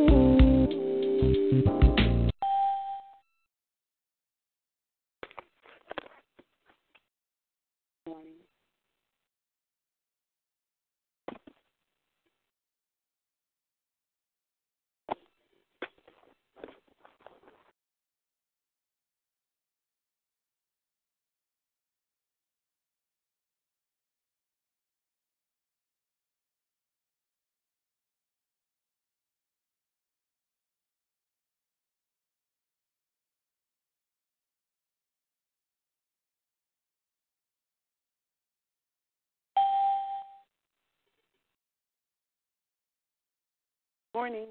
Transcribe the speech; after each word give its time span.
Morning. 44.14 44.50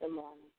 Good 0.00 0.10
morning. 0.10 0.50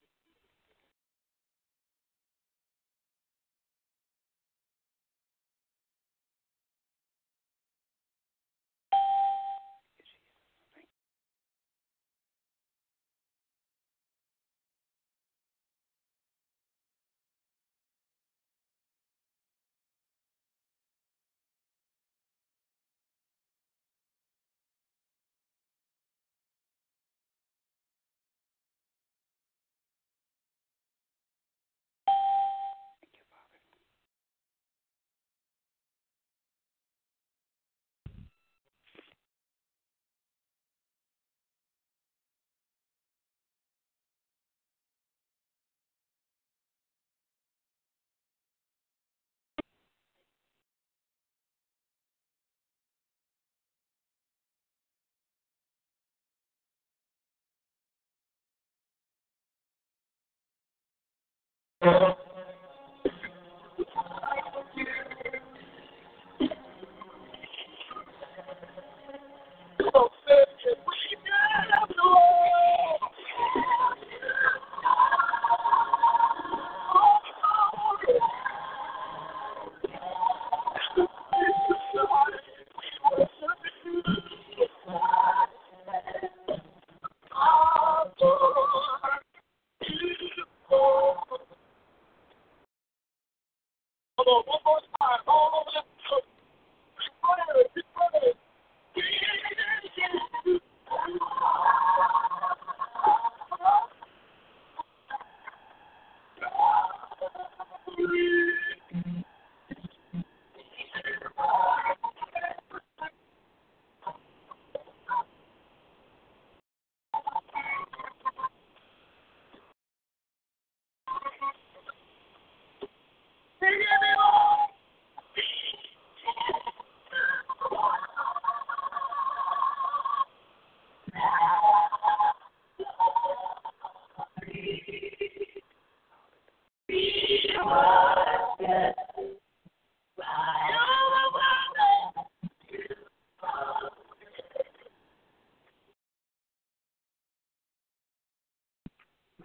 Uh-huh. 61.85 62.15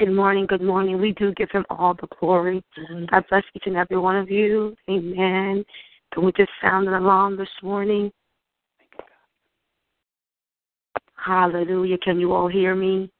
Good 0.00 0.15
morning, 0.15 0.47
good 0.47 0.62
morning. 0.62 0.99
We 0.99 1.12
do 1.12 1.34
give 1.34 1.50
him 1.50 1.66
all 1.69 1.93
the 1.93 2.09
glory. 2.19 2.65
God 3.11 3.22
bless 3.28 3.44
each 3.55 3.65
and 3.66 3.77
every 3.77 3.99
one 3.99 4.16
of 4.16 4.31
you. 4.31 4.75
Amen. 4.88 5.62
Can 6.15 6.25
we 6.25 6.33
just 6.33 6.49
sound 6.62 6.88
an 6.88 6.94
alarm 6.94 7.37
this 7.37 7.50
morning? 7.62 8.10
Hallelujah. 11.22 11.99
Can 11.99 12.19
you 12.19 12.33
all 12.33 12.49
hear 12.49 12.75
me? 12.75 13.10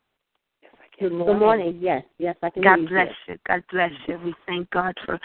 Yes, 0.63 0.73
I 0.73 0.97
can. 0.97 1.09
Good 1.11 1.19
morning. 1.19 1.35
Good 1.35 1.39
morning. 1.39 1.79
Yes, 1.83 2.03
yes, 2.17 2.37
I 2.43 2.49
can 2.49 2.63
hear 2.63 2.77
you. 2.79 2.89
God 2.89 2.89
hear 2.89 3.05
bless 3.05 3.15
you. 3.29 3.37
God 3.47 3.63
bless 3.71 3.93
you. 4.09 4.19
We 4.25 4.35
thank 4.47 4.71
God 4.71 4.95
for 5.05 5.21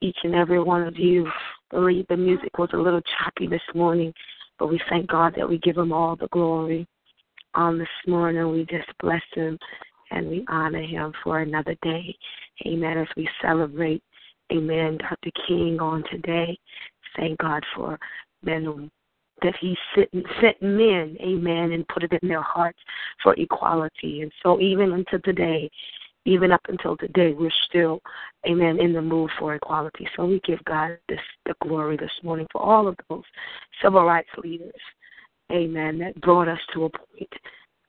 each 0.00 0.16
and 0.24 0.34
every 0.34 0.62
one 0.62 0.84
of 0.84 0.96
you. 0.96 1.30
Believe 1.70 2.06
the 2.08 2.16
music 2.16 2.56
was 2.56 2.70
a 2.72 2.78
little 2.78 3.02
choppy 3.18 3.46
this 3.46 3.60
morning, 3.74 4.10
but 4.58 4.68
we 4.68 4.80
thank 4.88 5.08
God 5.08 5.34
that 5.36 5.46
we 5.46 5.58
give 5.58 5.76
him 5.76 5.92
all 5.92 6.16
the 6.16 6.28
glory 6.28 6.86
on 7.52 7.78
this 7.78 7.88
morning. 8.06 8.50
We 8.50 8.64
just 8.64 8.88
bless 9.00 9.20
him 9.34 9.58
and 10.14 10.28
we 10.28 10.44
honor 10.48 10.82
him 10.82 11.12
for 11.22 11.40
another 11.40 11.76
day. 11.82 12.16
Amen. 12.66 12.98
As 12.98 13.08
we 13.16 13.28
celebrate, 13.42 14.02
amen, 14.52 14.98
Dr. 14.98 15.30
King 15.46 15.78
on 15.80 16.04
today. 16.10 16.58
Thank 17.16 17.38
God 17.38 17.62
for 17.74 17.98
men 18.42 18.90
that 19.42 19.54
he 19.60 19.76
sent, 19.94 20.08
sent 20.40 20.62
men, 20.62 21.16
amen, 21.20 21.72
and 21.72 21.86
put 21.88 22.04
it 22.04 22.12
in 22.22 22.28
their 22.28 22.42
hearts 22.42 22.78
for 23.22 23.34
equality. 23.34 24.22
And 24.22 24.32
so 24.42 24.60
even 24.60 24.92
until 24.92 25.20
today, 25.20 25.70
even 26.24 26.52
up 26.52 26.62
until 26.68 26.96
today, 26.96 27.32
we're 27.32 27.50
still, 27.68 28.00
amen, 28.48 28.80
in 28.80 28.92
the 28.92 29.02
mood 29.02 29.30
for 29.38 29.54
equality. 29.54 30.08
So 30.16 30.24
we 30.24 30.40
give 30.40 30.64
God 30.64 30.96
this 31.08 31.18
the 31.44 31.54
glory 31.60 31.96
this 31.96 32.10
morning 32.22 32.46
for 32.50 32.62
all 32.62 32.88
of 32.88 32.96
those 33.08 33.24
civil 33.82 34.04
rights 34.04 34.30
leaders, 34.42 34.72
amen, 35.52 35.98
that 35.98 36.18
brought 36.22 36.48
us 36.48 36.60
to 36.72 36.84
a 36.84 36.90
point 36.90 37.32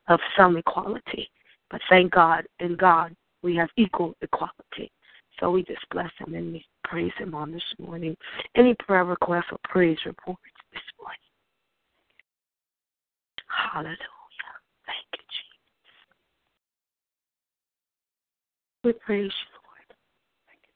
of 0.10 0.20
some 0.38 0.58
equality. 0.58 1.30
But 1.70 1.82
thank 1.90 2.12
God, 2.12 2.46
in 2.60 2.76
God, 2.76 3.16
we 3.42 3.56
have 3.56 3.70
equal 3.78 4.16
equality. 4.22 4.92
So 5.40 5.52
we 5.52 5.64
just 5.64 5.86
bless 5.92 6.12
him 6.18 6.34
and 6.34 6.54
we 6.54 6.66
praise 6.84 7.12
him 7.18 7.36
on 7.36 7.52
this 7.52 7.64
morning. 7.80 8.16
Any 8.56 8.74
prayer 8.76 9.04
requests 9.04 9.52
or 9.52 9.58
praise 9.64 9.98
reports 10.06 10.42
this 10.72 10.82
morning? 11.00 11.20
Hallelujah. 13.48 13.98
Thank 14.86 15.06
you, 15.14 15.24
Jesus. 15.30 16.06
We 18.84 18.94
praise 18.94 19.32
you, 19.32 19.48
Lord. 19.66 19.86
Thank 20.48 20.62
you, 20.64 20.74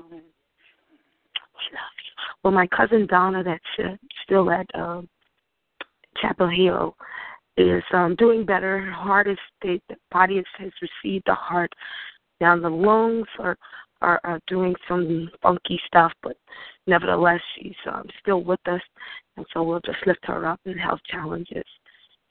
Jesus. 0.00 0.24
We 1.54 1.76
love 1.76 1.94
you. 1.98 2.12
Well, 2.42 2.52
my 2.52 2.66
cousin 2.68 3.06
Donna, 3.06 3.42
that's 3.42 3.62
uh, 3.78 3.96
still 4.24 4.50
at 4.50 4.66
um, 4.74 5.08
Chapel 6.20 6.48
Hill, 6.48 6.96
is 7.56 7.82
um, 7.92 8.14
doing 8.16 8.44
better. 8.44 8.90
Heart 8.90 9.28
is 9.28 9.38
the, 9.62 9.80
body 10.10 10.36
has, 10.36 10.44
has 10.58 10.72
received 10.82 11.24
the 11.26 11.34
heart. 11.34 11.72
Now 12.40 12.58
the 12.58 12.68
lungs 12.68 13.26
are, 13.38 13.56
are 14.02 14.20
are 14.24 14.40
doing 14.46 14.74
some 14.88 15.30
funky 15.42 15.80
stuff, 15.86 16.12
but 16.22 16.36
nevertheless, 16.86 17.40
she's 17.56 17.76
um, 17.90 18.06
still 18.20 18.42
with 18.42 18.60
us, 18.66 18.82
and 19.36 19.46
so 19.52 19.62
we'll 19.62 19.80
just 19.80 20.04
lift 20.06 20.24
her 20.24 20.46
up 20.46 20.60
in 20.64 20.76
health 20.76 21.00
challenges 21.08 21.64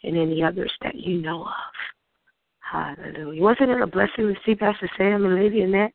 and 0.03 0.17
any 0.17 0.43
others 0.43 0.71
that 0.81 0.95
you 0.95 1.21
know 1.21 1.43
of. 1.43 1.73
Hallelujah. 2.59 3.41
Wasn't 3.41 3.69
it 3.69 3.81
a 3.81 3.87
blessing 3.87 4.27
to 4.27 4.35
see 4.45 4.55
Pastor 4.55 4.89
Sam 4.97 5.25
and 5.25 5.35
Lady 5.35 5.61
Annette 5.61 5.93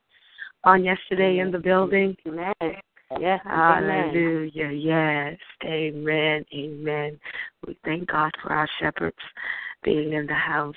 on 0.65 0.85
yesterday 0.85 1.39
in 1.39 1.51
the 1.51 1.59
building? 1.59 2.17
Amen. 2.27 2.55
Yes. 3.19 3.40
Hallelujah. 3.44 4.70
Yes. 4.70 5.38
Amen. 5.64 6.44
Amen. 6.55 7.19
We 7.66 7.78
thank 7.84 8.08
God 8.08 8.31
for 8.43 8.52
our 8.52 8.69
shepherds 8.81 9.16
being 9.82 10.12
in 10.12 10.26
the 10.26 10.34
house. 10.34 10.75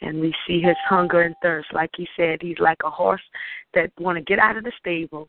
And 0.00 0.20
we 0.20 0.34
see 0.46 0.60
his 0.60 0.76
hunger 0.86 1.22
and 1.22 1.34
thirst. 1.42 1.68
Like 1.72 1.90
he 1.96 2.06
said, 2.16 2.42
he's 2.42 2.58
like 2.58 2.78
a 2.84 2.90
horse 2.90 3.22
that 3.72 3.90
want 3.98 4.18
to 4.18 4.22
get 4.22 4.38
out 4.38 4.56
of 4.56 4.64
the 4.64 4.72
stable. 4.78 5.28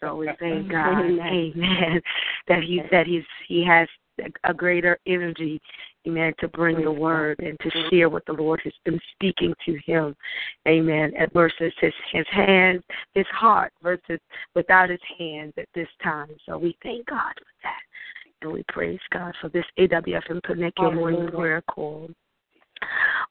So 0.00 0.16
we 0.16 0.28
thank 0.40 0.68
God, 0.72 0.98
Amen, 0.98 2.02
that 2.48 2.64
he 2.64 2.82
that 2.90 3.06
he's 3.06 3.22
he 3.46 3.64
has 3.64 3.88
a 4.44 4.52
greater 4.52 4.98
energy, 5.06 5.60
amen, 6.08 6.32
to 6.40 6.48
bring 6.48 6.82
the 6.82 6.90
word 6.90 7.38
and 7.40 7.58
to 7.60 7.88
share 7.90 8.08
what 8.08 8.24
the 8.26 8.32
Lord 8.32 8.60
has 8.64 8.72
been 8.84 9.00
speaking 9.12 9.54
to 9.66 9.78
him, 9.84 10.16
amen, 10.66 11.12
versus 11.32 11.72
his 11.80 11.92
his 12.12 12.26
hands, 12.30 12.82
his 13.14 13.26
heart 13.26 13.72
versus 13.82 14.20
without 14.54 14.90
his 14.90 15.00
hands 15.18 15.52
at 15.58 15.68
this 15.74 15.88
time. 16.02 16.28
So 16.46 16.58
we 16.58 16.76
thank 16.82 17.06
God 17.06 17.32
for 17.36 17.44
that, 17.62 17.82
and 18.42 18.52
we 18.52 18.64
praise 18.68 19.00
God 19.12 19.34
for 19.40 19.48
this 19.48 19.64
AWFM 19.78 20.42
Connect 20.42 20.78
Your 20.78 20.94
Morning 20.94 21.28
Prayer 21.28 21.62
Call 21.70 22.08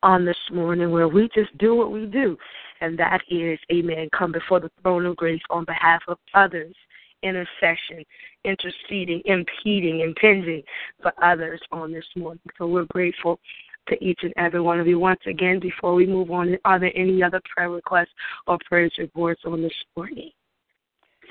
on 0.04 0.26
this 0.26 0.38
morning 0.52 0.92
where 0.92 1.08
we 1.08 1.30
just 1.34 1.58
do 1.58 1.76
what 1.76 1.92
we 1.92 2.06
do, 2.06 2.38
and 2.82 2.98
that 3.00 3.22
is, 3.30 3.58
amen, 3.72 4.10
come 4.18 4.32
before 4.32 4.60
the 4.60 4.72
throne 4.82 5.06
of 5.06 5.16
grace 5.16 5.42
on 5.50 5.66
behalf 5.66 6.02
of 6.08 6.18
others, 6.34 6.76
intercession, 7.24 8.04
interceding, 8.44 9.22
impeding, 9.26 10.02
impinging 10.02 10.62
for 11.02 11.14
others 11.24 11.62
on 11.72 11.92
this 11.92 12.06
morning. 12.16 12.42
So 12.58 12.68
we're 12.68 12.86
grateful 12.86 13.40
to 13.90 14.04
each 14.04 14.20
and 14.24 14.34
every 14.38 14.62
one 14.62 14.80
of 14.80 14.88
you. 14.88 15.00
Once 15.00 15.22
again, 15.26 15.60
before 15.60 15.94
we 15.94 16.06
move 16.06 16.32
on, 16.32 16.58
are 16.66 16.80
there 16.80 16.92
any 16.96 17.24
other 17.24 17.42
prayer 17.54 17.70
requests 17.70 18.10
or 18.48 18.58
praise 18.68 18.92
reports 18.98 19.42
on 19.46 19.62
this 19.62 19.74
morning? 19.96 20.32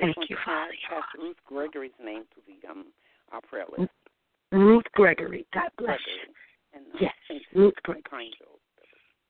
Thank 0.01 0.17
you, 0.29 0.37
Father. 0.45 0.73
Pastor 0.89 1.19
Ruth 1.23 1.37
Gregory's 1.47 1.93
name 2.03 2.23
to 2.35 2.41
the 2.47 2.69
um 2.71 2.87
our 3.33 3.41
prayer 3.41 3.65
list. 3.77 3.91
Ruth 4.53 4.85
Gregory, 4.93 5.47
God 5.53 5.71
bless 5.79 5.99
you. 6.07 6.33
And, 6.75 6.85
uh, 6.95 6.99
yes, 7.01 7.41
Ruth 7.55 7.75
Gregory. 7.83 8.31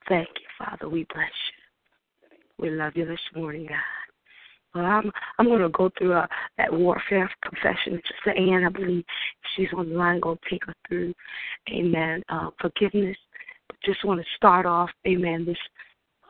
Thank 0.09 0.29
you, 0.29 0.47
Father. 0.59 0.89
We 0.89 1.07
bless 1.13 1.27
you. 1.29 2.37
We 2.59 2.71
love 2.71 2.93
you 2.97 3.07
this 3.07 3.21
morning, 3.35 3.67
God. 3.67 3.77
Well, 4.77 4.85
I'm 4.85 5.11
I'm 5.39 5.47
going 5.47 5.63
to 5.63 5.71
go 5.71 5.91
through 5.97 6.13
uh, 6.13 6.27
that 6.59 6.71
warfare 6.71 7.31
confession. 7.43 7.99
Sister 8.07 8.39
Ann, 8.39 8.65
I 8.65 8.69
believe 8.69 9.05
she's 9.55 9.69
on 9.75 9.89
the 9.89 9.97
line. 9.97 10.21
Going 10.21 10.37
to 10.37 10.51
take 10.51 10.67
her 10.67 10.75
through, 10.87 11.15
Amen. 11.71 12.23
Uh, 12.29 12.51
forgiveness. 12.61 13.17
But 13.69 13.79
just 13.83 14.05
want 14.05 14.21
to 14.21 14.27
start 14.37 14.67
off, 14.67 14.91
Amen. 15.07 15.47
This 15.47 15.57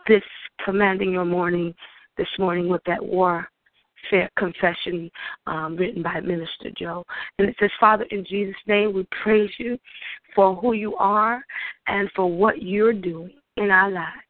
this 0.06 0.22
commanding 0.64 1.10
your 1.10 1.24
morning 1.24 1.74
this 2.16 2.28
morning 2.38 2.68
with 2.68 2.82
that 2.86 3.04
warfare 3.04 4.30
confession 4.38 5.10
um, 5.48 5.74
written 5.74 6.04
by 6.04 6.20
Minister 6.20 6.70
Joe, 6.78 7.04
and 7.40 7.48
it 7.48 7.56
says, 7.58 7.70
Father, 7.80 8.04
in 8.12 8.24
Jesus' 8.24 8.54
name, 8.68 8.94
we 8.94 9.04
praise 9.24 9.50
you 9.58 9.76
for 10.36 10.54
who 10.54 10.72
you 10.72 10.94
are 10.96 11.44
and 11.88 12.08
for 12.14 12.30
what 12.30 12.62
you're 12.62 12.92
doing 12.92 13.34
in 13.56 13.72
our 13.72 13.90
lives. 13.90 14.25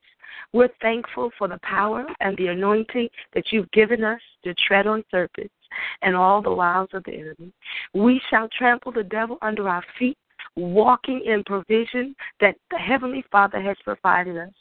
We're 0.57 0.71
thankful 0.81 1.31
for 1.37 1.49
the 1.49 1.61
power 1.63 2.07
and 2.21 2.35
the 2.39 2.47
anointing 2.47 3.11
that 3.35 3.45
you've 3.53 3.71
given 3.73 4.03
us 4.03 4.21
to 4.43 4.55
tread 4.67 4.87
on 4.87 5.05
serpents 5.11 5.53
and 6.01 6.17
all 6.17 6.41
the 6.41 6.51
wiles 6.51 6.89
of 6.95 7.05
the 7.05 7.13
enemy. 7.13 7.53
We 7.93 8.19
shall 8.31 8.49
trample 8.57 8.91
the 8.91 9.03
devil 9.03 9.37
under 9.43 9.69
our 9.69 9.85
feet, 9.99 10.17
walking 10.55 11.21
in 11.27 11.45
provision 11.45 12.17
that 12.41 12.57
the 12.71 12.79
Heavenly 12.79 13.23
Father 13.31 13.61
has 13.61 13.77
provided 13.85 14.39
us. 14.39 14.53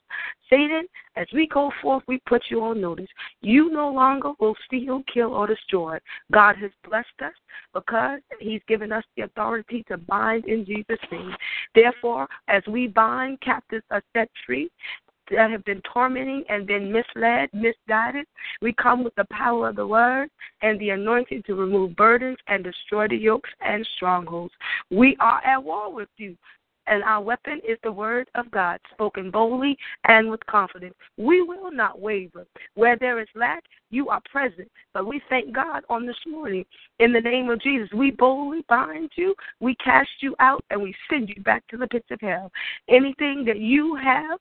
Satan, 0.50 0.86
as 1.16 1.28
we 1.34 1.48
go 1.48 1.72
forth, 1.82 2.04
we 2.10 2.20
put 2.28 2.44
you 2.50 2.62
on 2.62 2.82
notice. 2.82 3.08
You 3.40 3.72
no 3.72 3.90
longer 3.90 4.32
will 4.38 4.56
steal, 4.66 5.02
kill, 5.12 5.34
or 5.34 5.48
destroy. 5.48 5.98
God 6.30 6.58
has 6.58 6.72
blessed 6.84 7.08
us 7.24 7.34
because 7.74 8.20
He's 8.42 8.62
given 8.68 8.92
us 8.92 9.06
the 9.16 9.24
authority 9.24 9.86
to 9.88 9.98
bind 9.98 10.44
in 10.46 10.66
Jesus' 10.66 11.00
name. 11.10 11.34
Therefore, 11.74 12.28
as 12.50 12.64
we 12.68 12.88
bind, 12.88 13.40
captives 13.40 13.86
are 13.92 14.04
set 14.14 14.30
free 14.46 14.70
that 15.32 15.52
have 15.52 15.64
been 15.66 15.82
tormenting 15.92 16.44
and 16.50 16.68
been 16.68 16.92
misled, 16.92 17.50
misguided. 17.54 18.26
We 18.62 18.74
come 18.74 19.04
with 19.04 19.16
the 19.16 19.26
power 19.32 19.70
of 19.70 19.76
the 19.76 19.88
word 19.88 20.30
and 20.62 20.80
the 20.80 20.90
anointing 20.90 21.44
to 21.48 21.56
remove 21.56 21.96
burdens 21.96 22.38
and 22.48 22.64
destroy 22.64 23.08
the 23.08 23.18
yokes 23.18 23.50
and 23.62 23.88
strongholds. 23.96 24.54
We 24.92 25.16
are 25.20 25.44
at 25.44 25.64
war 25.64 25.94
with 25.94 26.10
you. 26.18 26.38
And 26.88 27.04
our 27.04 27.22
weapon 27.22 27.62
is 27.68 27.80
the 27.84 27.92
word 27.92 28.30
of 28.36 28.52
God, 28.52 28.80
spoken 28.92 29.32
boldly 29.32 29.76
and 30.08 30.30
with 30.30 30.46
confidence. 30.46 30.94
We 31.18 31.42
will 31.42 31.72
not 31.72 32.00
waver. 32.00 32.46
Where 32.76 32.96
there 32.96 33.20
is 33.20 33.28
lack, 33.34 33.64
you 33.90 34.10
are 34.10 34.22
present. 34.32 34.70
But 34.94 35.08
we 35.08 35.20
thank 35.28 35.52
God 35.52 35.84
on 35.90 36.06
this 36.06 36.16
morning. 36.28 36.64
In 37.00 37.12
the 37.12 37.22
name 37.22 37.50
of 37.50 37.62
Jesus, 37.62 37.90
we 37.92 38.12
boldly 38.12 38.64
bind 38.70 39.10
you, 39.16 39.34
we 39.60 39.76
cast 39.76 40.10
you 40.22 40.36
out, 40.40 40.64
and 40.70 40.80
we 40.80 40.94
send 41.10 41.30
you 41.30 41.42
back 41.42 41.66
to 41.70 41.78
the 41.78 41.88
pits 41.88 42.12
of 42.12 42.22
hell. 42.22 42.52
Anything 42.88 43.44
that 43.46 43.58
you 43.58 43.96
have 43.96 44.40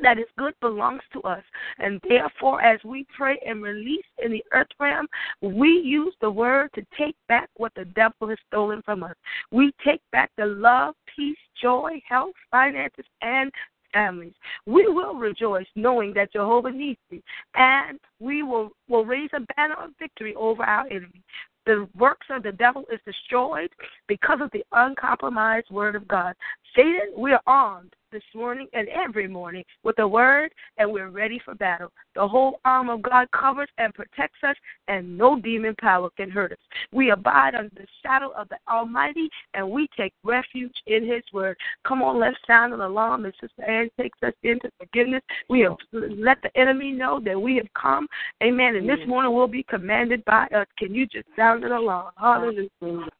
that 0.00 0.18
is 0.18 0.26
good 0.38 0.54
belongs 0.60 1.02
to 1.12 1.22
us. 1.22 1.42
And 1.78 2.00
therefore, 2.08 2.62
as 2.62 2.80
we 2.84 3.06
pray 3.16 3.38
and 3.46 3.62
release 3.62 4.04
in 4.22 4.32
the 4.32 4.44
earth 4.52 4.68
realm, 4.78 5.06
we 5.40 5.68
use 5.68 6.14
the 6.20 6.30
word 6.30 6.70
to 6.74 6.84
take 6.98 7.16
back 7.28 7.48
what 7.56 7.72
the 7.74 7.84
devil 7.84 8.28
has 8.28 8.38
stolen 8.48 8.82
from 8.82 9.02
us. 9.02 9.14
We 9.50 9.72
take 9.84 10.00
back 10.12 10.30
the 10.36 10.46
love, 10.46 10.94
peace, 11.14 11.38
joy, 11.60 12.02
health, 12.08 12.34
finances, 12.50 13.06
and 13.22 13.50
families. 13.92 14.34
We 14.66 14.86
will 14.88 15.14
rejoice 15.14 15.66
knowing 15.76 16.12
that 16.14 16.32
Jehovah 16.32 16.72
needs 16.72 17.00
me, 17.10 17.22
and 17.54 17.98
we 18.20 18.42
will, 18.42 18.70
will 18.88 19.04
raise 19.04 19.30
a 19.32 19.40
banner 19.54 19.76
of 19.80 19.90
victory 19.98 20.34
over 20.34 20.64
our 20.64 20.86
enemy. 20.88 21.22
The 21.66 21.88
works 21.96 22.26
of 22.28 22.42
the 22.42 22.52
devil 22.52 22.84
is 22.92 23.00
destroyed 23.06 23.70
because 24.06 24.40
of 24.42 24.50
the 24.52 24.64
uncompromised 24.72 25.70
word 25.70 25.96
of 25.96 26.06
God. 26.06 26.34
Satan, 26.74 27.12
we 27.16 27.32
are 27.32 27.42
armed 27.46 27.94
this 28.14 28.22
morning 28.32 28.68
and 28.72 28.88
every 28.88 29.26
morning 29.26 29.64
with 29.82 29.96
the 29.96 30.06
word, 30.06 30.52
and 30.78 30.90
we're 30.90 31.10
ready 31.10 31.40
for 31.44 31.54
battle. 31.56 31.90
The 32.14 32.26
whole 32.26 32.60
arm 32.64 32.88
of 32.88 33.02
God 33.02 33.28
covers 33.32 33.68
and 33.78 33.92
protects 33.92 34.38
us, 34.44 34.54
and 34.86 35.18
no 35.18 35.40
demon 35.40 35.74
power 35.80 36.08
can 36.16 36.30
hurt 36.30 36.52
us. 36.52 36.58
We 36.92 37.10
abide 37.10 37.56
under 37.56 37.74
the 37.74 37.86
shadow 38.04 38.30
of 38.36 38.48
the 38.50 38.58
Almighty, 38.68 39.28
and 39.54 39.68
we 39.68 39.88
take 39.96 40.14
refuge 40.22 40.74
in 40.86 41.04
His 41.04 41.24
word. 41.32 41.56
Come 41.86 42.02
on, 42.02 42.20
let's 42.20 42.36
sound 42.46 42.72
an 42.72 42.80
alarm 42.80 43.26
as 43.26 43.32
Sister 43.40 43.64
Ann 43.68 43.90
takes 44.00 44.18
us 44.22 44.32
into 44.44 44.70
forgiveness. 44.78 45.22
We 45.48 45.60
have 45.60 45.76
let 45.92 46.40
the 46.42 46.56
enemy 46.56 46.92
know 46.92 47.20
that 47.24 47.40
we 47.40 47.56
have 47.56 47.72
come. 47.74 48.06
Amen. 48.44 48.76
And 48.76 48.88
this 48.88 49.00
morning 49.08 49.34
we'll 49.34 49.48
be 49.48 49.64
commanded 49.64 50.24
by 50.24 50.46
us. 50.54 50.68
Can 50.78 50.94
you 50.94 51.06
just 51.06 51.26
sound 51.34 51.64
an 51.64 51.72
alarm? 51.72 52.12
Hallelujah. 52.16 52.68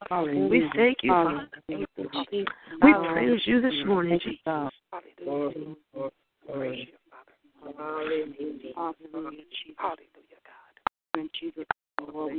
Hallelujah. 0.08 0.48
We 0.48 0.70
thank 0.76 0.98
you, 1.02 1.10
Father. 1.10 1.48
We 2.82 2.94
praise 3.12 3.40
you 3.46 3.60
this 3.60 3.72
morning, 3.86 4.18
Jesus. 4.22 4.40
Hallelujah. 4.44 5.76
Praise 6.52 6.86
you, 6.86 6.98
Father. 7.10 7.32
Hallelujah. 7.78 8.72
Hallelujah, 8.74 9.44
God. 10.46 11.28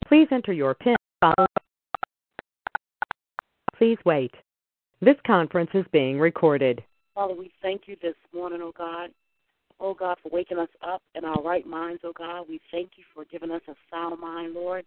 Please 0.08 0.28
enter 0.32 0.54
your 0.54 0.74
PIN. 0.76 0.96
Please 3.78 3.98
wait. 4.06 4.32
This 5.02 5.16
conference 5.28 5.72
is 5.74 5.86
being 5.92 6.20
recorded. 6.20 6.84
Father, 7.14 7.34
we 7.34 7.52
thank 7.62 7.84
you 7.88 7.96
this 8.02 8.16
morning, 8.34 8.60
oh 8.62 8.74
God. 8.78 9.10
Oh 9.80 9.94
God, 9.94 10.18
for 10.24 10.30
waking 10.30 10.58
us 10.58 10.70
up 10.88 11.02
in 11.16 11.26
our 11.26 11.42
right 11.44 11.68
minds, 11.68 12.02
oh 12.04 12.14
God. 12.18 12.46
We 12.48 12.62
thank 12.72 12.92
you 12.96 13.04
for 13.14 13.26
giving 13.26 13.52
us 13.52 13.62
a 13.68 13.74
sound 13.92 14.20
mind, 14.20 14.54
Lord. 14.54 14.86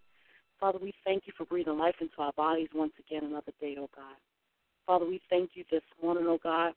Father, 0.59 0.79
we 0.81 0.93
thank 1.05 1.23
you 1.25 1.33
for 1.37 1.45
breathing 1.45 1.77
life 1.77 1.95
into 2.01 2.15
our 2.19 2.33
bodies 2.33 2.69
once 2.73 2.93
again 2.99 3.23
another 3.23 3.53
day, 3.61 3.75
oh 3.79 3.89
God. 3.95 4.15
Father, 4.89 5.05
we 5.05 5.21
thank 5.29 5.51
you 5.53 5.63
this 5.69 5.83
morning, 6.01 6.23
oh 6.25 6.39
God, 6.41 6.73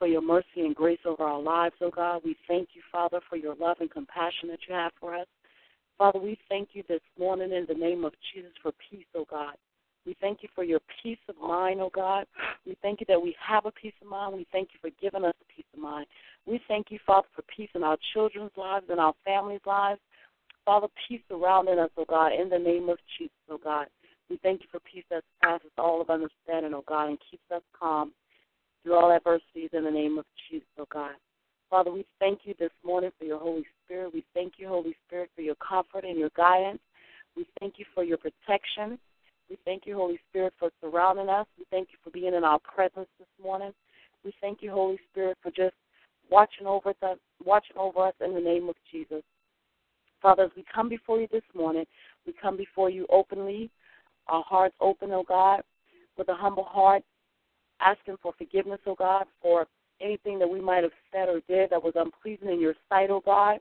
for 0.00 0.08
your 0.08 0.20
mercy 0.20 0.56
and 0.56 0.74
grace 0.74 0.98
over 1.06 1.22
our 1.22 1.40
lives, 1.40 1.76
oh 1.80 1.90
God. 1.94 2.22
We 2.24 2.34
thank 2.48 2.70
you, 2.74 2.82
Father, 2.90 3.20
for 3.30 3.36
your 3.36 3.54
love 3.54 3.76
and 3.78 3.88
compassion 3.88 4.48
that 4.48 4.58
you 4.68 4.74
have 4.74 4.90
for 4.98 5.14
us. 5.14 5.28
Father, 5.96 6.18
we 6.18 6.36
thank 6.48 6.70
you 6.72 6.82
this 6.88 7.00
morning 7.16 7.52
in 7.52 7.64
the 7.68 7.80
name 7.80 8.04
of 8.04 8.12
Jesus 8.34 8.50
for 8.60 8.72
peace, 8.90 9.06
oh 9.14 9.24
God. 9.30 9.54
We 10.04 10.16
thank 10.20 10.42
you 10.42 10.48
for 10.52 10.64
your 10.64 10.80
peace 11.00 11.20
of 11.28 11.36
mind, 11.40 11.80
oh 11.80 11.92
God. 11.94 12.26
We 12.66 12.76
thank 12.82 12.98
you 12.98 13.06
that 13.08 13.22
we 13.22 13.36
have 13.38 13.66
a 13.66 13.70
peace 13.70 13.94
of 14.02 14.08
mind. 14.08 14.34
We 14.34 14.48
thank 14.50 14.70
you 14.72 14.80
for 14.82 14.90
giving 15.00 15.24
us 15.24 15.34
a 15.40 15.54
peace 15.54 15.66
of 15.74 15.78
mind. 15.78 16.06
We 16.46 16.60
thank 16.66 16.90
you, 16.90 16.98
Father, 17.06 17.28
for 17.36 17.42
peace 17.56 17.70
in 17.76 17.84
our 17.84 17.98
children's 18.14 18.50
lives 18.56 18.86
and 18.90 18.98
our 18.98 19.14
families' 19.24 19.60
lives. 19.64 20.00
Father, 20.64 20.88
peace 21.08 21.20
surrounding 21.28 21.78
us, 21.78 21.90
oh 21.98 22.04
God, 22.08 22.32
in 22.32 22.48
the 22.48 22.58
name 22.58 22.88
of 22.88 22.98
Jesus, 23.16 23.36
oh 23.48 23.60
God. 23.62 23.86
We 24.30 24.38
thank 24.42 24.62
you 24.62 24.66
for 24.70 24.80
peace 24.80 25.04
that 25.10 25.22
passes 25.42 25.70
all 25.78 26.00
of 26.00 26.10
understanding, 26.10 26.72
oh 26.74 26.84
God, 26.86 27.08
and 27.08 27.18
keeps 27.30 27.44
us 27.54 27.62
calm 27.78 28.12
through 28.82 28.94
all 28.94 29.12
adversities 29.12 29.70
in 29.72 29.84
the 29.84 29.90
name 29.90 30.18
of 30.18 30.24
Jesus, 30.50 30.68
oh 30.78 30.86
God. 30.92 31.12
Father, 31.70 31.90
we 31.90 32.04
thank 32.20 32.40
you 32.44 32.54
this 32.58 32.70
morning 32.84 33.10
for 33.18 33.24
your 33.24 33.38
Holy 33.38 33.64
Spirit. 33.84 34.12
We 34.14 34.24
thank 34.34 34.54
you, 34.58 34.68
Holy 34.68 34.94
Spirit, 35.06 35.30
for 35.34 35.42
your 35.42 35.56
comfort 35.56 36.04
and 36.04 36.18
your 36.18 36.30
guidance. 36.36 36.80
We 37.36 37.46
thank 37.58 37.74
you 37.78 37.84
for 37.94 38.04
your 38.04 38.18
protection. 38.18 38.98
We 39.50 39.58
thank 39.64 39.84
you, 39.86 39.96
Holy 39.96 40.18
Spirit, 40.30 40.54
for 40.58 40.70
surrounding 40.80 41.28
us. 41.28 41.46
We 41.58 41.64
thank 41.70 41.88
you 41.90 41.98
for 42.02 42.10
being 42.10 42.34
in 42.34 42.44
our 42.44 42.60
presence 42.60 43.08
this 43.18 43.28
morning. 43.42 43.72
We 44.24 44.32
thank 44.40 44.62
you, 44.62 44.70
Holy 44.70 44.98
Spirit, 45.10 45.36
for 45.42 45.50
just 45.50 45.74
watching 46.30 46.66
over 46.66 46.90
us, 46.90 47.18
watching 47.44 47.76
over 47.76 48.06
us 48.06 48.14
in 48.24 48.34
the 48.34 48.40
name 48.40 48.68
of 48.68 48.76
Jesus. 48.90 49.22
Father, 50.22 50.44
as 50.44 50.50
we 50.56 50.64
come 50.72 50.88
before 50.88 51.20
you 51.20 51.28
this 51.30 51.42
morning, 51.54 51.84
we 52.26 52.32
come 52.40 52.56
before 52.56 52.88
you 52.88 53.06
openly, 53.10 53.70
our 54.28 54.42
hearts 54.42 54.74
open, 54.80 55.10
O 55.12 55.16
oh 55.16 55.24
God, 55.26 55.62
with 56.16 56.28
a 56.28 56.34
humble 56.34 56.64
heart, 56.64 57.02
asking 57.80 58.16
for 58.22 58.32
forgiveness, 58.38 58.80
O 58.86 58.92
oh 58.92 58.94
God, 58.94 59.26
for 59.42 59.66
anything 60.00 60.38
that 60.38 60.48
we 60.48 60.60
might 60.60 60.82
have 60.82 60.92
said 61.12 61.28
or 61.28 61.40
did 61.48 61.70
that 61.70 61.82
was 61.82 61.94
unpleasing 61.96 62.48
in 62.48 62.60
your 62.60 62.74
sight, 62.88 63.10
O 63.10 63.16
oh 63.16 63.22
God. 63.24 63.58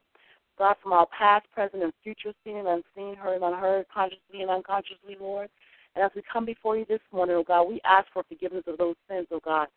God, 0.57 0.75
from 0.83 0.93
our 0.93 1.07
past, 1.07 1.47
present, 1.51 1.81
and 1.81 1.93
future, 2.03 2.31
seen 2.43 2.57
and 2.57 2.67
unseen, 2.67 3.15
heard 3.15 3.35
and 3.35 3.43
unheard, 3.43 3.85
consciously 3.93 4.41
and 4.41 4.51
unconsciously, 4.51 5.17
Lord. 5.19 5.49
And 5.95 6.03
as 6.03 6.11
we 6.15 6.21
come 6.31 6.45
before 6.45 6.77
you 6.77 6.85
this 6.85 6.99
morning, 7.11 7.35
oh 7.35 7.43
God, 7.43 7.63
we 7.63 7.79
ask 7.85 8.07
for 8.13 8.23
forgiveness 8.23 8.63
of 8.67 8.77
those 8.77 8.95
sins, 9.09 9.27
oh 9.31 9.39
God. 9.43 9.67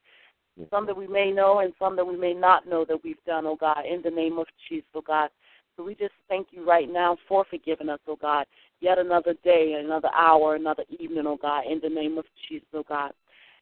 Some 0.71 0.87
that 0.87 0.97
we 0.97 1.07
may 1.07 1.31
know 1.31 1.59
and 1.59 1.75
some 1.79 1.97
that 1.97 2.05
we 2.05 2.17
may 2.17 2.33
not 2.33 2.67
know 2.67 2.85
that 2.87 3.03
we've 3.05 3.23
done, 3.27 3.47
oh 3.47 3.57
God, 3.57 3.85
in 3.91 4.01
the 4.03 4.11
name 4.11 4.39
of 4.39 4.47
Jesus, 4.69 4.89
oh 4.95 5.03
God. 5.07 5.29
So 5.77 5.85
we 5.85 5.95
just 5.95 6.15
thank 6.29 6.49
you 6.53 6.67
right 6.67 6.91
now 6.91 7.19
for 7.29 7.45
forgiving 7.51 7.89
us, 7.89 8.01
oh 8.09 8.17
God. 8.21 8.47
Yet 8.81 8.99
another 8.99 9.35
day, 9.45 9.81
another 9.83 10.11
hour, 10.15 10.55
another 10.55 10.85
evening, 10.99 11.25
oh 11.27 11.39
God, 11.41 11.65
in 11.71 11.81
the 11.83 11.89
name 11.89 12.19
of 12.19 12.25
Jesus, 12.49 12.67
oh 12.75 12.85
God. 12.89 13.13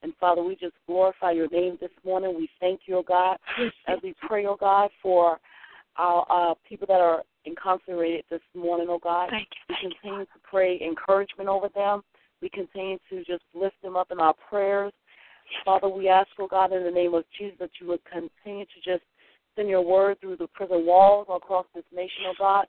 And 0.02 0.12
Father, 0.21 0.42
we 0.42 0.54
just 0.54 0.75
glorify 0.87 1.33
your 1.33 1.49
name 1.49 1.78
this 1.80 1.90
morning. 2.04 2.35
We 2.37 2.49
thank 2.61 2.83
you, 2.87 2.99
oh 2.99 3.02
God, 3.02 3.38
as 3.88 3.99
we 4.02 4.14
pray, 4.26 4.47
oh 4.47 4.56
God, 4.59 4.90
for 5.02 5.38
our 5.97 6.26
uh, 6.30 6.54
people 6.68 6.87
that 6.88 7.00
are 7.00 7.23
incarcerated 7.44 8.25
this 8.30 8.42
morning, 8.54 8.87
oh 8.90 9.00
God. 9.02 9.30
Thank 9.30 9.49
you, 9.68 9.75
we 9.75 9.90
continue 9.90 10.25
to 10.25 10.40
pray 10.49 10.80
encouragement 10.80 11.49
over 11.49 11.68
them. 11.75 12.02
We 12.42 12.49
continue 12.50 12.99
to 13.11 13.25
just 13.25 13.44
lift 13.54 13.80
them 13.83 13.97
up 13.97 14.11
in 14.11 14.21
our 14.21 14.35
prayers. 14.49 14.92
Father, 15.64 15.88
we 15.88 16.09
ask, 16.09 16.28
oh 16.38 16.47
God, 16.47 16.73
in 16.73 16.85
the 16.85 16.90
name 16.90 17.14
of 17.14 17.25
Jesus, 17.38 17.56
that 17.59 17.71
you 17.80 17.88
would 17.88 18.00
continue 18.04 18.64
to 18.66 18.80
just 18.85 19.04
send 19.56 19.68
your 19.68 19.82
word 19.82 20.20
through 20.20 20.37
the 20.37 20.49
prison 20.49 20.87
walls 20.87 21.26
across 21.34 21.66
this 21.75 21.84
nation, 21.94 22.25
oh 22.28 22.34
God. 22.38 22.66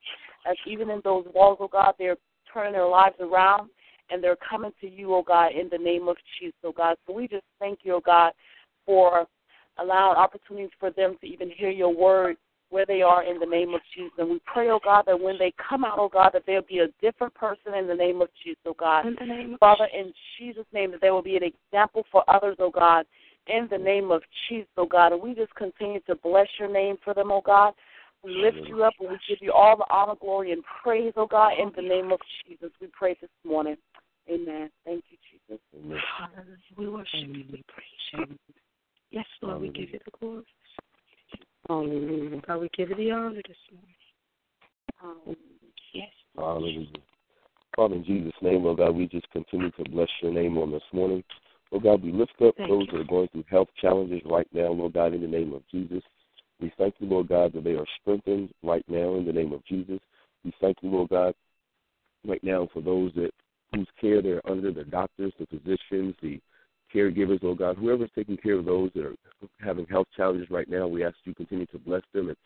As 0.50 0.56
even 0.68 0.90
in 0.90 1.02
those 1.04 1.26
walls, 1.34 1.58
oh 1.60 1.68
God, 1.68 1.94
they're 1.98 2.18
turning 2.54 2.74
their 2.74 2.88
lives 2.88 3.16
around 3.20 3.70
and 4.10 4.24
they're 4.24 4.38
coming 4.50 4.72
to 4.82 4.90
you, 4.90 5.14
oh 5.14 5.24
God, 5.26 5.52
in 5.54 5.70
the 5.72 5.78
name 5.78 6.08
of 6.08 6.18
Jesus, 6.40 6.56
oh 6.64 6.74
God. 6.76 6.98
So 7.08 7.14
we 7.14 7.28
just 7.28 7.46
thank 7.60 7.80
you, 7.84 7.96
oh 7.96 8.02
God, 8.06 8.34
for 8.86 9.26
allowing 9.80 10.18
opportunities 10.18 10.72
for 10.80 10.92
them 10.92 11.18
to 11.22 11.28
even 11.28 11.50
hear 11.50 11.70
your 11.70 11.94
word 11.94 12.38
where 12.70 12.86
they 12.86 13.02
are 13.02 13.24
in 13.24 13.40
the 13.40 13.46
name 13.46 13.74
of 13.74 13.82
Jesus. 13.96 14.12
And 14.18 14.30
we 14.30 14.42
pray, 14.46 14.70
oh 14.70 14.80
God, 14.84 15.04
that 15.08 15.20
when 15.20 15.38
they 15.38 15.54
come 15.70 15.86
out, 15.86 15.98
oh 15.98 16.10
God, 16.10 16.32
that 16.34 16.44
they'll 16.48 16.62
be 16.62 16.80
a 16.80 16.88
different 17.02 17.34
person 17.34 17.74
in 17.78 17.88
the 17.88 17.96
name 17.96 18.22
of 18.22 18.30
Jesus, 18.44 18.60
oh 18.66 18.76
God. 18.78 19.06
In 19.06 19.16
the 19.20 19.26
name 19.26 19.58
Father, 19.60 19.88
in 19.94 20.12
Jesus' 20.40 20.66
name, 20.74 20.92
that 20.92 21.02
they 21.02 21.12
will 21.12 21.22
be 21.22 21.38
an 21.38 21.44
example 21.44 22.04
for 22.12 22.24
others, 22.28 22.58
oh 22.60 22.72
God, 22.72 23.06
in 23.48 23.68
the 23.70 23.78
name 23.78 24.12
of 24.12 24.22
Jesus, 24.50 24.70
oh 24.78 24.86
God. 24.86 25.14
And 25.14 25.22
we 25.22 25.34
just 25.34 25.54
continue 25.56 26.00
to 26.02 26.16
bless 26.16 26.48
your 26.60 26.72
name 26.72 26.98
for 27.04 27.14
them, 27.14 27.32
oh 27.32 27.42
God. 27.46 27.74
We 28.24 28.32
lift 28.32 28.68
you 28.68 28.84
up 28.84 28.94
and 29.00 29.10
we 29.10 29.18
give 29.30 29.38
you 29.42 29.52
all 29.52 29.78
the 29.78 29.86
honor, 29.92 30.16
glory, 30.20 30.52
and 30.52 30.64
praise, 30.84 31.14
oh 31.16 31.28
God, 31.28 31.52
in 31.60 31.72
the 31.76 31.82
name 31.82 32.12
of 32.12 32.20
Jesus. 32.48 32.72
We 32.82 32.88
pray 32.98 33.16
this 33.22 33.30
morning. 33.46 33.78
Amen. 34.28 34.72
Thank 34.84 35.04
you, 35.12 35.18
Jesus. 35.32 35.62
Amen. 35.76 36.00
We 36.76 36.88
worship 36.88 37.08
you. 37.14 37.46
We 37.52 37.64
praise 37.68 38.30
you. 38.30 38.38
Yes, 39.12 39.26
Lord, 39.42 39.62
we 39.62 39.70
give 39.70 39.92
you 39.92 40.00
the 40.04 40.12
glory. 40.20 40.44
Hallelujah. 41.68 42.42
God, 42.48 42.62
we 42.62 42.70
give 42.76 42.90
you 42.90 42.96
the 42.96 43.12
honor 43.12 43.42
this 43.48 43.58
morning. 43.72 45.38
Yes. 45.94 46.10
Hallelujah. 46.36 46.88
Father, 47.76 47.96
in 47.96 48.06
Jesus' 48.06 48.34
name, 48.42 48.64
Lord 48.64 48.78
God, 48.78 48.96
we 48.96 49.08
just 49.08 49.30
continue 49.32 49.70
to 49.72 49.90
bless 49.90 50.10
your 50.22 50.32
name 50.32 50.58
on 50.58 50.72
this 50.72 50.84
morning. 50.94 51.24
Lord 51.76 51.84
God, 51.84 52.06
we 52.06 52.14
lift 52.14 52.42
up 52.42 52.56
Thank 52.56 52.70
those 52.70 52.86
you. 52.86 52.92
that 52.94 53.02
are 53.02 53.04
going 53.04 53.28
through 53.34 53.44
health 53.50 53.68
challenges 53.82 54.22
right 54.24 54.48
now, 54.54 54.72
Lord 54.72 54.94
God, 54.94 55.14
in 55.14 55.20
the 55.20 55.28
name 55.28 55.52
of 55.52 55.62
Jesus. 55.70 56.02
We 56.62 56.72
thank 56.78 56.96
you, 57.00 57.08
Lord 57.08 57.28
God, 57.28 57.52
that 57.52 57.66
they 57.66 57.74
are 57.74 57.86
strengthened 58.00 58.54
right 58.64 58.86
now 58.88 59.16
in 59.16 59.26
the 59.26 59.34
name 59.34 59.52
of 59.52 59.62
Jesus. 59.66 60.00
We 60.46 60.54
thank 60.62 60.78
you, 60.80 60.90
Lord 60.90 61.10
God, 61.10 61.34
right 62.26 62.42
now 62.46 62.70
for 62.72 62.82
those 62.82 63.12
that 63.16 63.32
whose 63.74 63.90
care 64.00 64.22
they're 64.22 64.50
under, 64.50 64.72
the 64.72 64.86
doctors, 64.86 65.34
the 65.38 65.48
physicians, 65.48 66.16
the 66.22 66.40
caregivers, 66.94 67.44
Lord 67.44 67.58
God, 67.58 67.76
whoever's 67.76 68.10
taking 68.16 68.38
care 68.38 68.58
of 68.58 68.64
those 68.64 68.92
that 68.96 69.04
are 69.04 69.16
having 69.60 69.86
health 69.88 70.08
challenges 70.16 70.50
right 70.50 70.70
now, 70.70 70.88
we 70.88 71.04
ask 71.04 71.18
you 71.26 71.36
continue 71.36 71.66
to 71.68 71.78
bless 71.78 72.04
them 72.14 72.30
and 72.30 72.38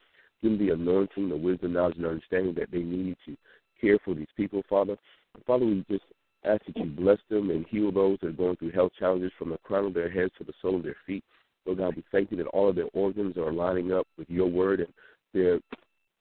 give 0.42 0.58
them 0.58 0.68
the 0.68 0.74
anointing, 0.74 1.30
the 1.30 1.38
wisdom, 1.38 1.74
knowledge, 1.74 1.98
and 1.98 2.08
understanding 2.08 2.56
that 2.56 2.72
they 2.72 2.80
need 2.80 3.16
to 3.28 3.38
care 3.80 4.00
for 4.04 4.16
these 4.16 4.26
people, 4.36 4.64
Father. 4.68 4.98
And 5.36 5.46
Father, 5.46 5.68
we 5.68 5.86
just 5.88 6.04
ask 6.46 6.66
that 6.66 6.78
you 6.78 6.86
bless 6.86 7.20
them 7.30 7.50
and 7.50 7.66
heal 7.68 7.92
those 7.92 8.18
that 8.22 8.28
are 8.28 8.32
going 8.32 8.56
through 8.58 8.72
health 8.72 8.92
challenges 8.98 9.32
from 9.38 9.50
the 9.50 9.58
crown 9.60 9.86
of 9.86 9.94
their 9.94 10.10
heads 10.10 10.32
to 10.38 10.44
the 10.44 10.54
sole 10.62 10.76
of 10.76 10.84
their 10.84 10.96
feet. 11.06 11.24
Lord 11.66 11.80
God, 11.80 11.96
we 11.96 12.04
thank 12.12 12.32
you 12.32 12.38
that 12.38 12.48
all 12.48 12.70
of 12.70 12.76
their 12.76 12.90
organs 12.94 13.38
are 13.38 13.52
lining 13.52 13.92
up 13.92 14.08
with 14.18 14.30
your 14.30 14.48
word 14.48 14.80
and 14.80 14.94
they're 15.34 15.60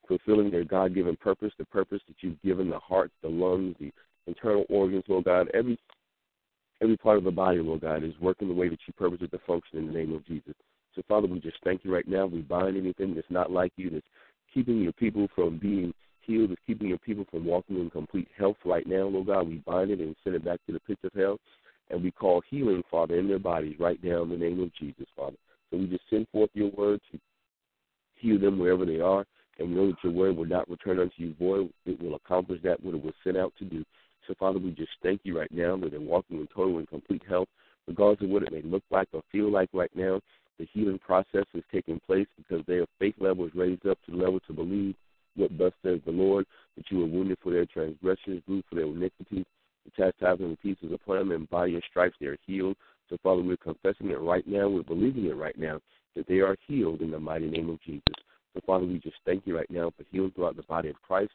fulfilling 0.07 0.51
their 0.51 0.65
God 0.65 0.95
given 0.95 1.17
purpose, 1.17 1.53
the 1.59 1.65
purpose 1.67 2.01
that 2.09 2.17
you've 2.21 2.43
given 2.43 2.69
the 2.69 2.79
heart, 2.79 3.11
the 3.23 3.29
lungs, 3.29 3.77
the 3.79 3.93
internal 4.27 4.65
organs, 4.69 5.05
Lord 5.09 5.25
God, 5.25 5.49
every 5.55 5.79
every 6.81 6.97
part 6.97 7.19
of 7.19 7.25
the 7.25 7.31
body, 7.31 7.59
Lord 7.59 7.81
God, 7.81 8.05
is 8.05 8.13
working 8.21 8.49
the 8.49 8.55
way 8.55 8.69
that 8.69 8.79
you 8.87 8.93
purpose 8.95 9.19
it 9.21 9.31
to 9.33 9.41
function 9.47 9.79
in 9.79 9.87
the 9.87 9.93
name 9.93 10.15
of 10.15 10.25
Jesus. 10.27 10.55
So, 10.95 11.03
Father, 11.09 11.27
we 11.27 11.41
just 11.41 11.57
thank 11.65 11.85
you 11.85 11.93
right 11.93 12.07
now. 12.07 12.27
We 12.27 12.41
bind 12.41 12.77
anything 12.77 13.15
that's 13.15 13.31
not 13.31 13.51
like 13.51 13.73
you, 13.77 13.91
that's 13.91 14.07
keeping 14.53 14.81
your 14.81 14.93
people 14.93 15.29
from 15.35 15.59
being 15.59 15.93
healed, 16.29 16.51
that's 16.51 16.61
keeping 16.67 16.89
your 16.89 16.99
people 16.99 17.25
from 17.31 17.45
walking 17.45 17.81
in 17.81 17.91
complete 17.91 18.29
health 18.37 18.59
right 18.65 18.87
now, 18.87 19.09
Lord 19.09 19.27
God. 19.27 19.49
We 19.49 19.63
bind 19.67 19.91
it 19.91 19.99
and 19.99 20.15
send 20.23 20.37
it 20.37 20.45
back 20.45 20.61
to 20.67 20.73
the 20.73 20.81
pits 20.81 21.01
of 21.03 21.13
hell. 21.15 21.39
And 21.91 22.03
we 22.03 22.11
call 22.11 22.43
healing, 22.49 22.83
Father, 22.91 23.19
in 23.19 23.27
their 23.27 23.39
bodies 23.39 23.77
right 23.81 23.99
now 24.05 24.23
in 24.23 24.31
the 24.31 24.37
name 24.37 24.63
of 24.63 24.73
Jesus, 24.75 25.07
Father. 25.17 25.37
So 25.71 25.79
we 25.79 25.87
just 25.87 26.05
send 26.11 26.27
forth 26.31 26.51
your 26.53 26.71
word 26.71 27.01
to 27.11 27.19
heal 28.17 28.39
them 28.39 28.59
wherever 28.59 28.85
they 28.85 29.01
are. 29.01 29.25
And 29.59 29.71
we 29.71 29.75
know 29.75 29.87
that 29.89 30.05
your 30.05 30.13
word 30.13 30.37
will 30.37 30.45
not 30.45 30.69
return 30.69 31.01
unto 31.01 31.15
you 31.17 31.35
void. 31.39 31.71
It 31.87 32.01
will 32.01 32.15
accomplish 32.15 32.61
that 32.63 32.83
what 32.85 32.95
it 32.95 33.03
was 33.03 33.15
sent 33.25 33.37
out 33.37 33.53
to 33.59 33.65
do. 33.65 33.85
So, 34.27 34.35
Father, 34.39 34.59
we 34.59 34.71
just 34.73 34.91
thank 35.03 35.23
you 35.25 35.39
right 35.39 35.51
now 35.51 35.77
that 35.79 35.91
they're 35.91 36.01
walking 36.01 36.39
in 36.39 36.47
total 36.55 36.79
and 36.79 36.89
complete 36.89 37.23
health, 37.27 37.49
regardless 37.87 38.23
of 38.23 38.29
what 38.29 38.43
it 38.43 38.53
may 38.53 38.63
look 38.63 38.85
like 38.91 39.09
or 39.13 39.23
feel 39.33 39.51
like 39.51 39.71
right 39.73 39.91
now. 39.95 40.21
The 40.59 40.69
healing 40.73 40.99
process 40.99 41.45
is 41.55 41.63
taking 41.73 42.01
place 42.07 42.27
because 42.37 42.67
their 42.67 42.85
faith 42.99 43.15
level 43.19 43.47
is 43.47 43.55
raised 43.55 43.87
up 43.87 43.99
to 44.05 44.11
the 44.11 44.17
level 44.17 44.41
to 44.41 44.53
believe 44.53 44.95
what 45.38 45.57
thus 45.57 45.73
says 45.83 46.00
the 46.04 46.12
Lord, 46.12 46.47
that 46.76 46.90
you 46.90 46.99
were 46.99 47.07
wounded 47.07 47.38
for 47.42 47.52
their 47.52 47.66
transgressions, 47.66 48.42
bruised 48.47 48.66
for 48.68 48.75
their 48.76 48.85
iniquities. 48.85 49.45
The 49.85 49.90
chastisement 49.97 50.52
of 50.52 50.62
peace 50.62 50.76
is 50.83 50.92
upon 50.92 51.18
them, 51.18 51.30
and 51.33 51.50
by 51.50 51.66
your 51.66 51.83
stripes 51.88 52.16
they 52.21 52.26
are 52.26 52.38
healed. 52.47 52.76
So, 53.09 53.16
Father, 53.23 53.42
we're 53.42 53.57
confessing 53.57 54.11
it 54.11 54.21
right 54.21 54.47
now. 54.47 54.68
We're 54.68 54.83
believing 54.83 55.25
it 55.26 55.37
right 55.37 55.59
now 55.59 55.80
that 56.14 56.26
they 56.26 56.40
are 56.40 56.57
healed 56.66 57.00
in 57.00 57.11
the 57.11 57.21
mighty 57.21 57.49
name 57.49 57.71
of 57.71 57.80
Jesus. 57.83 58.02
So, 58.54 58.61
Father, 58.66 58.85
we 58.85 58.99
just 58.99 59.16
thank 59.25 59.47
you 59.47 59.57
right 59.57 59.71
now 59.71 59.92
for 59.97 60.04
healing 60.11 60.33
throughout 60.35 60.57
the 60.57 60.62
body 60.64 60.90
of 60.90 61.00
Christ 61.02 61.33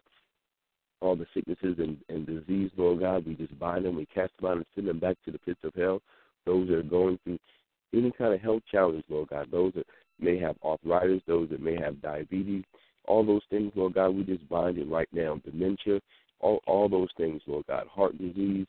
all 1.04 1.16
the 1.16 1.28
sicknesses 1.34 1.76
and, 1.78 1.98
and 2.10 2.26
disease, 2.26 2.72
Lord 2.78 3.02
God. 3.02 3.28
We 3.28 3.36
just 3.36 3.58
bind 3.60 3.86
them, 3.86 3.98
we 3.98 4.06
cast 4.06 4.32
them 4.40 4.50
out 4.50 4.58
and 4.58 4.66
send 4.74 4.88
them 4.88 5.00
back 5.00 5.18
to 5.26 5.32
the 5.32 5.40
pits 5.40 5.60
of 5.64 5.74
hell. 5.76 6.02
Those 6.46 6.70
that 6.70 6.78
are 6.78 6.84
going 6.84 7.20
through 7.24 7.40
any 7.94 8.12
kind 8.12 8.34
of 8.34 8.42
health 8.42 8.64
challenge, 8.72 9.04
Lord 9.10 9.30
God, 9.30 9.50
those 9.52 9.74
that 9.76 9.86
may 10.20 10.40
have 10.40 10.56
arthritis, 10.64 11.22
those 11.28 11.50
that 11.50 11.62
may 11.62 11.76
have 11.76 12.02
diabetes, 12.02 12.64
all 13.06 13.26
those 13.26 13.42
things, 13.50 13.72
Lord 13.76 13.96
God, 13.96 14.10
we 14.10 14.24
just 14.24 14.48
bind 14.50 14.78
it 14.78 14.90
right 14.90 15.10
now. 15.12 15.40
Dementia, 15.46 16.00
all 16.40 16.62
all 16.68 16.90
those 16.90 17.10
things, 17.18 17.42
Lord 17.48 17.66
God, 17.68 17.88
heart 17.88 18.18
disease, 18.18 18.68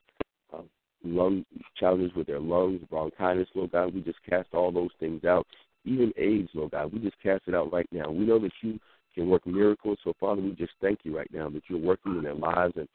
um, 0.53 0.69
lung 1.05 1.45
challenges 1.79 2.15
with 2.17 2.27
their 2.27 2.41
lungs, 2.41 2.81
bronchitis, 2.91 3.49
Lord 3.55 3.73
God, 3.73 3.95
we 3.95 4.01
just 4.01 4.19
cast 4.29 4.49
all 4.53 4.73
those 4.73 4.91
things 5.01 5.25
out. 5.25 5.47
Even 5.85 6.13
AIDS, 6.17 6.49
Lord 6.55 6.71
God, 6.71 6.93
we 6.93 6.99
just 7.01 7.21
cast 7.23 7.43
it 7.47 7.55
out 7.55 7.73
right 7.73 7.89
now. 7.93 8.11
We 8.11 8.25
know 8.25 8.39
that 8.39 8.53
you 8.63 8.79
can 9.15 9.29
work 9.29 9.47
miracles. 9.47 9.99
So, 10.03 10.15
Father, 10.19 10.41
we 10.41 10.53
just 10.53 10.73
thank 10.81 11.01
you 11.05 11.17
right 11.17 11.31
now 11.33 11.49
that 11.51 11.63
you're 11.69 11.79
working 11.79 12.17
in 12.17 12.25
their 12.25 12.35
lives 12.35 12.75
and 12.77 12.89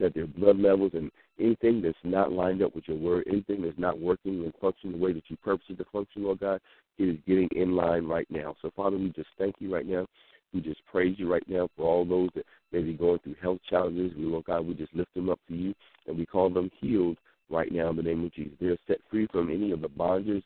that 0.00 0.14
their 0.14 0.26
blood 0.26 0.58
levels 0.58 0.92
and 0.94 1.10
anything 1.38 1.80
that's 1.80 1.96
not 2.04 2.32
lined 2.32 2.62
up 2.62 2.74
with 2.74 2.84
your 2.86 2.96
word, 2.96 3.24
anything 3.28 3.62
that's 3.62 3.78
not 3.78 3.98
working 3.98 4.44
and 4.44 4.52
functioning 4.60 4.98
the 4.98 5.04
way 5.04 5.12
that 5.12 5.22
you 5.28 5.36
purpose 5.36 5.66
it 5.68 5.78
to 5.78 5.84
function, 5.92 6.24
Lord 6.24 6.40
God, 6.40 6.60
it 6.98 7.04
is 7.04 7.16
getting 7.26 7.48
in 7.54 7.74
line 7.74 8.06
right 8.06 8.26
now. 8.30 8.54
So, 8.60 8.70
Father, 8.76 8.96
we 8.96 9.10
just 9.10 9.28
thank 9.38 9.56
you 9.58 9.72
right 9.72 9.86
now. 9.86 10.06
We 10.54 10.60
just 10.60 10.80
praise 10.86 11.16
you 11.18 11.30
right 11.30 11.46
now 11.48 11.68
for 11.76 11.84
all 11.84 12.04
those 12.04 12.30
that 12.34 12.46
may 12.72 12.82
be 12.82 12.94
going 12.94 13.18
through 13.20 13.36
health 13.42 13.58
challenges. 13.68 14.12
We, 14.16 14.24
Lord 14.24 14.44
God, 14.44 14.66
we 14.66 14.74
just 14.74 14.94
lift 14.94 15.12
them 15.14 15.28
up 15.28 15.40
to 15.48 15.54
you 15.54 15.74
and 16.06 16.16
we 16.16 16.24
call 16.24 16.48
them 16.48 16.70
healed 16.80 17.18
right 17.50 17.72
now 17.72 17.90
in 17.90 17.96
the 17.96 18.02
name 18.02 18.24
of 18.24 18.32
Jesus. 18.32 18.54
They're 18.60 18.78
set 18.86 18.98
free 19.10 19.26
from 19.32 19.50
any 19.50 19.72
of 19.72 19.80
the 19.80 19.88
bondages 19.88 20.42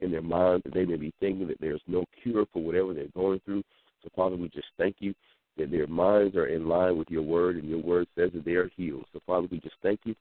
in 0.00 0.10
their 0.10 0.22
minds 0.22 0.64
that 0.64 0.74
they 0.74 0.84
may 0.84 0.96
be 0.96 1.12
thinking 1.20 1.46
that 1.48 1.60
there's 1.60 1.82
no 1.86 2.04
cure 2.22 2.46
for 2.52 2.62
whatever 2.62 2.94
they're 2.94 3.06
going 3.14 3.40
through. 3.44 3.62
So, 4.02 4.08
Father, 4.16 4.36
we 4.36 4.48
just 4.48 4.68
thank 4.78 4.96
you 4.98 5.14
that 5.58 5.70
their 5.70 5.86
minds 5.86 6.36
are 6.36 6.46
in 6.46 6.68
line 6.68 6.96
with 6.96 7.10
your 7.10 7.22
word, 7.22 7.56
and 7.56 7.68
your 7.68 7.82
word 7.82 8.06
says 8.16 8.30
that 8.34 8.44
they 8.44 8.52
are 8.52 8.70
healed. 8.76 9.04
So, 9.12 9.20
Father, 9.26 9.46
we 9.50 9.58
just 9.58 9.74
thank 9.82 10.00
you 10.04 10.14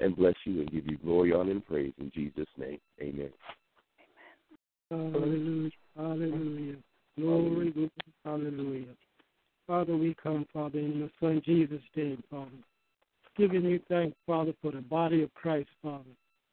and 0.00 0.16
bless 0.16 0.34
you 0.44 0.60
and 0.60 0.70
give 0.70 0.86
you 0.86 0.96
glory, 0.98 1.32
honor, 1.32 1.50
and 1.50 1.66
praise 1.66 1.92
in 1.98 2.10
Jesus' 2.14 2.46
name. 2.56 2.78
Amen. 3.00 3.30
Hallelujah. 4.90 5.70
Hallelujah. 5.96 6.76
Glory, 7.18 7.70
glory, 7.70 7.90
hallelujah. 8.24 8.94
Father, 9.66 9.96
we 9.96 10.14
come, 10.22 10.46
Father, 10.52 10.78
in 10.78 10.98
your 10.98 11.10
Son 11.20 11.42
Jesus' 11.44 11.80
name, 11.94 12.22
Father. 12.30 12.50
giving 13.36 13.64
you 13.64 13.80
thanks, 13.88 14.16
Father, 14.26 14.52
for 14.62 14.72
the 14.72 14.80
body 14.80 15.22
of 15.22 15.32
Christ, 15.34 15.68
Father. 15.82 16.04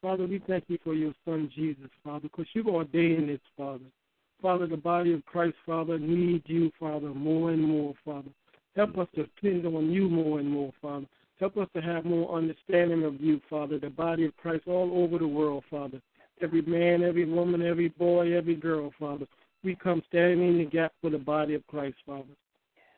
Father, 0.02 0.26
we 0.26 0.42
thank 0.48 0.66
you 0.68 0.78
for 0.84 0.94
your 0.94 1.14
son 1.24 1.50
Jesus, 1.56 1.90
Father, 2.04 2.24
because 2.24 2.46
you've 2.54 2.68
ordained 2.68 3.30
this, 3.30 3.40
Father. 3.56 3.86
Father, 4.42 4.68
the 4.68 4.76
body 4.76 5.14
of 5.14 5.26
Christ, 5.26 5.56
Father, 5.66 5.98
needs 5.98 6.44
you, 6.48 6.72
Father, 6.78 7.14
more 7.14 7.52
and 7.52 7.62
more, 7.62 7.94
Father. 8.04 8.30
Help 8.76 8.98
us 8.98 9.08
to 9.16 9.24
depend 9.24 9.66
on 9.66 9.92
you 9.92 10.10
more 10.10 10.40
and 10.40 10.50
more, 10.50 10.74
Father. 10.82 11.06
Help 11.40 11.56
us 11.56 11.70
to 11.74 11.82
have 11.82 12.04
more 12.04 12.38
understanding 12.38 13.06
of 13.06 13.22
you, 13.22 13.40
Father, 13.50 13.80
the 13.80 13.90
body 13.90 14.26
of 14.26 14.36
Christ 14.36 14.64
all 14.68 14.92
over 14.94 15.18
the 15.18 15.28
world, 15.28 15.64
Father. 15.70 16.02
Every 16.42 16.62
man, 16.64 17.02
every 17.02 17.24
woman, 17.24 17.62
every 17.62 17.88
boy, 17.90 18.36
every 18.36 18.56
girl, 18.56 18.92
Father. 19.00 19.26
We 19.64 19.76
come 19.76 20.04
standing 20.10 20.48
in 20.48 20.58
the 20.58 20.66
gap 20.66 20.94
for 21.02 21.10
the 21.10 21.18
body 21.18 21.54
of 21.54 21.66
Christ, 21.68 21.98
Father. 22.06 22.24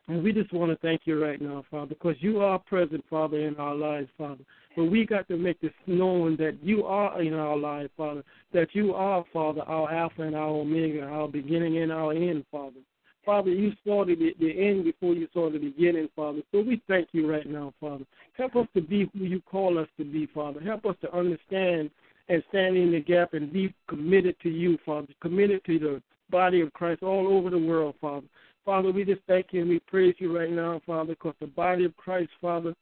And 0.07 0.24
we 0.24 0.34
just 0.34 0.53
want 0.53 0.72
to 0.72 0.77
thank 0.88 1.01
you 1.05 1.22
right 1.22 1.41
now, 1.41 1.63
Father, 1.72 1.88
because 1.88 2.15
you 2.19 2.39
are 2.39 2.60
present, 2.60 3.03
Father, 3.10 3.39
in 3.39 3.55
our 3.55 3.74
lives, 3.74 4.07
Father. 4.17 4.43
But 4.75 4.86
we 4.86 5.05
got 5.05 5.27
to 5.29 5.38
make 5.38 5.60
this 5.62 5.72
known 5.88 6.38
that 6.38 6.57
you 6.62 6.86
are 6.86 7.19
in 7.22 7.34
our 7.34 7.57
lives, 7.57 7.89
Father, 7.98 8.24
that 8.53 8.67
you 8.74 8.93
are, 8.93 9.25
Father, 9.34 9.62
our 9.62 9.91
Alpha 9.91 10.22
and 10.22 10.36
our 10.36 10.50
Omega, 10.50 11.01
our 11.01 11.27
beginning 11.27 11.79
and 11.79 11.91
our 11.91 12.13
end, 12.13 12.45
Father. 12.51 12.81
Father, 13.25 13.50
you 13.50 13.72
saw 13.84 14.05
the, 14.05 14.15
the 14.39 14.51
end 14.51 14.84
before 14.84 15.15
you 15.15 15.27
saw 15.34 15.50
the 15.50 15.57
beginning, 15.57 16.07
Father. 16.15 16.41
So 16.51 16.62
we 16.62 16.81
thank 16.88 17.10
you 17.12 17.29
right 17.29 17.50
now, 17.50 17.74
Father. 17.79 18.05
Help 18.38 18.55
us 18.55 18.67
to 18.75 18.81
be 18.81 19.10
who 19.13 19.25
you 19.25 19.41
call 19.41 19.79
us 19.79 19.88
to 19.98 20.05
be, 20.05 20.27
Father. 20.27 20.62
Help 20.62 20.86
us 20.86 20.95
to 21.01 21.12
understand 21.15 21.89
and 22.29 22.43
stand 22.50 22.77
in 22.77 22.91
the 22.91 23.00
gap 23.00 23.34
and 23.34 23.51
be 23.51 23.74
committed 23.88 24.36
to 24.43 24.50
you, 24.50 24.77
Father, 24.86 25.07
committed 25.22 25.65
to 25.65 25.79
the 25.79 26.01
body 26.29 26.62
of 26.62 26.74
Christ 26.74 27.03
all 27.03 27.27
over 27.27 27.50
the 27.50 27.58
world, 27.58 27.96
Father. 28.01 28.27
Father, 28.65 28.91
we 28.91 29.05
just 29.05 29.22
thank 29.27 29.48
you 29.51 29.62
and 29.62 29.70
we 29.70 29.79
praise 29.79 30.15
you 30.17 30.36
right 30.36 30.51
now, 30.51 30.82
Father, 30.86 31.13
because 31.13 31.36
the 31.39 31.48
body 31.48 31.86
of 31.86 31.96
Christ, 31.98 32.32
Father, 32.41 32.74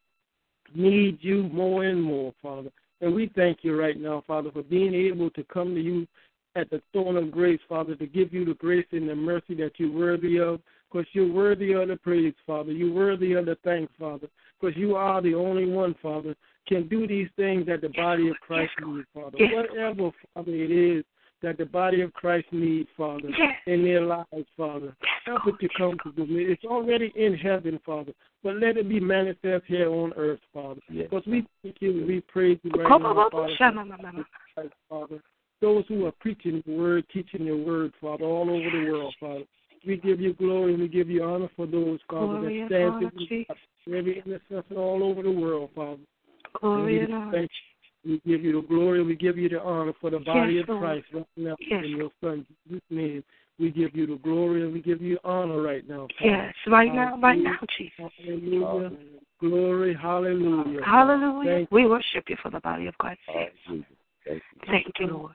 needs 0.73 1.17
you 1.21 1.43
more 1.51 1.83
and 1.83 2.01
more, 2.01 2.33
Father. 2.41 2.69
And 3.01 3.13
we 3.13 3.29
thank 3.35 3.59
you 3.63 3.79
right 3.79 3.99
now, 3.99 4.23
Father, 4.25 4.49
for 4.51 4.63
being 4.63 4.93
able 4.93 5.29
to 5.31 5.43
come 5.45 5.75
to 5.75 5.81
you 5.81 6.07
at 6.55 6.69
the 6.69 6.81
throne 6.93 7.17
of 7.17 7.31
grace, 7.31 7.59
Father, 7.67 7.95
to 7.95 8.05
give 8.05 8.33
you 8.33 8.45
the 8.45 8.53
grace 8.53 8.85
and 8.91 9.09
the 9.09 9.15
mercy 9.15 9.55
that 9.55 9.73
you're 9.77 9.91
worthy 9.91 10.39
of, 10.39 10.61
because 10.89 11.05
you're 11.11 11.31
worthy 11.31 11.73
of 11.73 11.87
the 11.89 11.97
praise, 11.97 12.33
Father. 12.45 12.71
You're 12.71 12.93
worthy 12.93 13.33
of 13.33 13.47
the 13.47 13.57
thanks, 13.63 13.91
Father, 13.99 14.27
because 14.61 14.77
you 14.77 14.95
are 14.95 15.21
the 15.21 15.33
only 15.33 15.65
one, 15.65 15.95
Father, 16.01 16.35
can 16.67 16.87
do 16.87 17.07
these 17.07 17.27
things 17.35 17.65
that 17.65 17.81
the 17.81 17.89
body 17.89 18.29
of 18.29 18.35
Christ 18.39 18.71
needs, 18.85 19.07
Father. 19.13 19.37
Whatever, 19.39 20.11
Father, 20.33 20.51
it 20.51 20.71
is 20.71 21.03
that 21.43 21.57
the 21.57 21.65
body 21.65 22.01
of 22.01 22.11
Christ 22.13 22.47
needs, 22.51 22.89
Father, 22.97 23.29
in 23.67 23.83
their 23.83 24.01
lives, 24.01 24.47
Father. 24.57 24.95
Help 25.25 25.41
it 25.47 25.59
to 25.59 25.69
come 25.77 25.97
to 26.03 26.11
them. 26.11 26.27
It's 26.31 26.63
already 26.63 27.13
in 27.15 27.35
heaven, 27.35 27.79
Father, 27.85 28.13
but 28.43 28.55
let 28.55 28.77
it 28.77 28.89
be 28.89 28.99
manifest 28.99 29.65
here 29.67 29.89
on 29.89 30.13
earth, 30.17 30.39
Father. 30.53 30.81
Because 30.89 31.23
we 31.27 31.45
thank 31.61 31.75
you 31.81 32.05
we 32.07 32.21
praise 32.21 32.57
you 32.63 32.71
right 32.71 32.89
now, 32.89 33.29
Father. 33.31 33.53
Father. 34.89 35.19
Those 35.61 35.85
who 35.87 36.05
are 36.05 36.11
preaching 36.19 36.63
the 36.65 36.75
word, 36.75 37.05
teaching 37.13 37.45
your 37.45 37.57
word, 37.57 37.93
Father, 38.01 38.25
all 38.25 38.49
over 38.49 38.69
the 38.69 38.91
world, 38.91 39.13
Father. 39.19 39.43
We 39.85 39.97
give 39.97 40.21
you 40.21 40.33
glory 40.33 40.73
and 40.73 40.81
we 40.81 40.87
give 40.87 41.09
you 41.09 41.23
honor 41.23 41.49
for 41.57 41.67
those, 41.67 41.99
Father, 42.09 42.39
that 42.41 42.65
stand 42.67 43.11
in 43.87 43.97
every 43.97 44.23
intercessor 44.25 44.75
all 44.75 45.03
over 45.03 45.21
the 45.21 45.31
world, 45.31 45.71
Father. 45.75 46.01
Glory 46.61 46.99
and, 46.99 47.13
and 47.13 47.31
thank 47.31 47.51
you. 47.51 47.72
We 48.05 48.21
give 48.25 48.43
you 48.43 48.61
the 48.61 48.67
glory, 48.67 49.01
we 49.03 49.15
give 49.15 49.37
you 49.37 49.47
the 49.49 49.61
honor 49.61 49.93
for 50.01 50.09
the 50.09 50.19
body 50.19 50.55
yes, 50.55 50.65
of 50.67 50.79
Christ 50.79 51.05
right 51.13 51.27
now 51.37 51.55
yes. 51.59 51.83
in 51.85 51.91
your 51.91 52.09
Son 52.21 52.45
Jesus' 52.67 52.81
name. 52.89 53.23
We 53.59 53.69
give 53.69 53.95
you 53.95 54.07
the 54.07 54.15
glory 54.15 54.63
and 54.63 54.73
we 54.73 54.81
give 54.81 55.01
you 55.01 55.19
honor 55.23 55.61
right 55.61 55.87
now. 55.87 56.07
Father. 56.19 56.31
Yes, 56.31 56.55
right 56.67 56.89
hallelujah. 56.89 57.15
now, 57.15 57.21
right 57.21 57.39
now, 57.39 57.59
Jesus. 57.77 58.11
Hallelujah. 58.17 58.91
Glory, 59.39 59.95
hallelujah. 59.99 60.81
Hallelujah. 60.83 61.51
Thank 61.51 61.71
we 61.71 61.85
worship 61.85 62.25
you 62.27 62.35
for 62.41 62.49
the 62.49 62.59
body 62.59 62.87
of 62.87 62.97
Christ. 62.97 63.19
Thank 63.27 63.53
you, 63.69 63.83
Thank 64.65 64.87
you 64.99 65.07
Lord. 65.07 65.33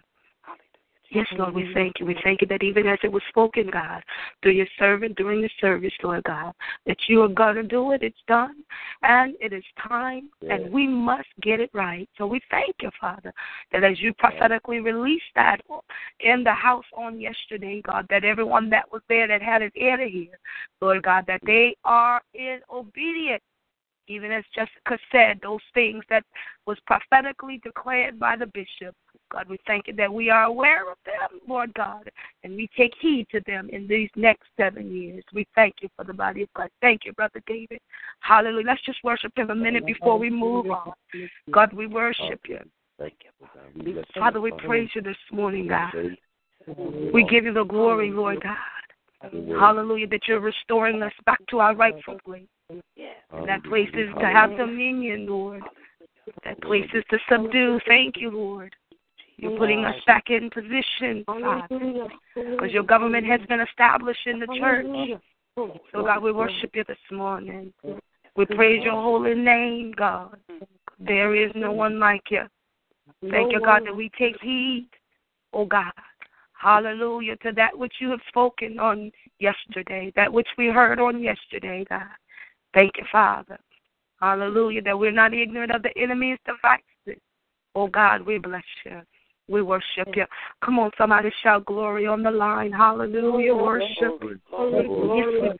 Yes, 1.10 1.26
Lord, 1.38 1.54
we 1.54 1.72
thank 1.72 1.98
you. 1.98 2.06
We 2.06 2.16
thank 2.22 2.42
you 2.42 2.46
that 2.48 2.62
even 2.62 2.86
as 2.86 2.98
it 3.02 3.10
was 3.10 3.22
spoken, 3.30 3.70
God, 3.72 4.02
through 4.42 4.52
your 4.52 4.66
servant 4.78 5.16
during 5.16 5.40
the 5.40 5.48
service, 5.58 5.92
Lord 6.02 6.22
God, 6.24 6.52
that 6.86 6.98
you 7.08 7.22
are 7.22 7.28
going 7.28 7.54
to 7.54 7.62
do 7.62 7.92
it. 7.92 8.02
It's 8.02 8.16
done. 8.26 8.56
And 9.02 9.34
it 9.40 9.52
is 9.52 9.64
time, 9.86 10.30
Yeah. 10.40 10.54
and 10.54 10.72
we 10.72 10.86
must 10.86 11.28
get 11.40 11.60
it 11.60 11.70
right. 11.72 12.08
So 12.18 12.26
we 12.26 12.40
thank 12.50 12.76
you, 12.82 12.90
Father, 13.00 13.32
that 13.72 13.84
as 13.84 14.00
you 14.00 14.12
prophetically 14.14 14.80
released 14.80 15.32
that 15.34 15.62
in 16.20 16.44
the 16.44 16.52
house 16.52 16.86
on 16.94 17.18
yesterday, 17.20 17.80
God, 17.80 18.06
that 18.10 18.24
everyone 18.24 18.68
that 18.70 18.90
was 18.92 19.02
there 19.08 19.26
that 19.28 19.40
had 19.40 19.62
an 19.62 19.72
ear 19.76 19.96
to 19.96 20.08
hear, 20.08 20.38
Lord 20.82 21.02
God, 21.02 21.24
that 21.26 21.42
mm. 21.42 21.46
they 21.46 21.76
are 21.84 22.20
in 22.34 22.60
obedience 22.70 23.42
even 24.08 24.32
as 24.32 24.44
Jessica 24.54 24.98
said, 25.12 25.38
those 25.42 25.60
things 25.74 26.02
that 26.08 26.24
was 26.66 26.78
prophetically 26.86 27.60
declared 27.62 28.18
by 28.18 28.36
the 28.36 28.46
bishop. 28.46 28.94
God, 29.30 29.46
we 29.48 29.58
thank 29.66 29.88
you 29.88 29.94
that 29.94 30.12
we 30.12 30.30
are 30.30 30.44
aware 30.44 30.90
of 30.90 30.96
them, 31.04 31.40
Lord 31.46 31.72
God, 31.74 32.10
and 32.44 32.56
we 32.56 32.68
take 32.76 32.92
heed 33.00 33.26
to 33.32 33.40
them 33.46 33.68
in 33.70 33.86
these 33.86 34.10
next 34.16 34.44
seven 34.56 34.90
years. 34.90 35.22
We 35.32 35.46
thank 35.54 35.76
you 35.80 35.88
for 35.96 36.04
the 36.04 36.14
body 36.14 36.42
of 36.42 36.52
Christ. 36.54 36.72
Thank 36.80 37.04
you, 37.04 37.12
Brother 37.12 37.42
David. 37.46 37.80
Hallelujah. 38.20 38.66
Let's 38.66 38.82
just 38.82 39.02
worship 39.04 39.32
him 39.36 39.50
a 39.50 39.54
minute 39.54 39.84
before 39.86 40.18
we 40.18 40.30
move 40.30 40.70
on. 40.70 40.92
God, 41.50 41.72
we 41.72 41.86
worship 41.86 42.40
you. 42.48 42.58
Thank 42.98 43.14
you. 43.24 43.48
Father, 44.18 44.40
we 44.40 44.50
praise 44.52 44.88
you 44.94 45.02
this 45.02 45.16
morning, 45.30 45.68
God. 45.68 45.92
We 47.12 47.24
give 47.24 47.44
you 47.44 47.52
the 47.52 47.64
glory, 47.64 48.10
Lord 48.10 48.42
God. 48.42 48.56
Hallelujah, 49.58 50.06
that 50.08 50.20
you're 50.26 50.40
restoring 50.40 51.02
us 51.02 51.12
back 51.26 51.40
to 51.50 51.58
our 51.58 51.74
rightful 51.74 52.18
place. 52.24 52.46
And 52.68 52.82
that 53.46 53.64
place 53.64 53.88
is 53.94 54.08
to 54.18 54.26
have 54.26 54.56
dominion, 54.56 55.26
Lord. 55.26 55.62
That 56.44 56.60
place 56.62 56.88
is 56.94 57.04
to 57.10 57.18
subdue. 57.28 57.80
Thank 57.86 58.16
you, 58.18 58.30
Lord. 58.30 58.74
You're 59.38 59.56
putting 59.56 59.84
us 59.84 59.94
back 60.04 60.24
in 60.30 60.50
position, 60.50 61.22
Father, 61.24 61.68
because 62.34 62.72
your 62.72 62.82
government 62.82 63.24
has 63.26 63.40
been 63.48 63.60
established 63.60 64.26
in 64.26 64.40
the 64.40 64.46
church. 64.58 65.20
So, 65.56 66.02
God, 66.02 66.22
we 66.22 66.32
worship 66.32 66.70
you 66.74 66.84
this 66.88 66.98
morning. 67.10 67.72
We 68.36 68.46
praise 68.46 68.82
your 68.82 69.00
holy 69.00 69.34
name, 69.34 69.94
God. 69.96 70.36
There 70.98 71.36
is 71.36 71.52
no 71.54 71.70
one 71.70 72.00
like 72.00 72.24
you. 72.30 72.42
Thank 73.30 73.52
you, 73.52 73.60
God, 73.60 73.82
that 73.86 73.94
we 73.94 74.10
take 74.18 74.40
heed, 74.42 74.88
oh 75.52 75.64
God. 75.66 75.92
Hallelujah 76.52 77.36
to 77.36 77.52
that 77.52 77.78
which 77.78 77.94
you 78.00 78.10
have 78.10 78.20
spoken 78.28 78.80
on 78.80 79.12
yesterday, 79.38 80.12
that 80.16 80.32
which 80.32 80.48
we 80.58 80.66
heard 80.66 80.98
on 80.98 81.22
yesterday, 81.22 81.84
God. 81.88 82.02
Thank 82.74 82.92
you, 82.98 83.04
Father. 83.12 83.58
Hallelujah, 84.20 84.82
that 84.82 84.98
we're 84.98 85.12
not 85.12 85.32
ignorant 85.32 85.72
of 85.72 85.84
the 85.84 85.96
enemy's 85.96 86.38
devices. 86.44 87.22
Oh 87.76 87.86
God, 87.86 88.22
we 88.22 88.38
bless 88.38 88.64
you. 88.84 89.00
We 89.48 89.62
worship 89.62 90.14
you. 90.14 90.26
Come 90.62 90.78
on, 90.78 90.90
somebody 90.98 91.30
shout 91.42 91.64
glory 91.64 92.06
on 92.06 92.22
the 92.22 92.30
line. 92.30 92.70
Hallelujah. 92.70 93.54
Worship. 93.54 94.20
Hallelujah. 94.50 95.54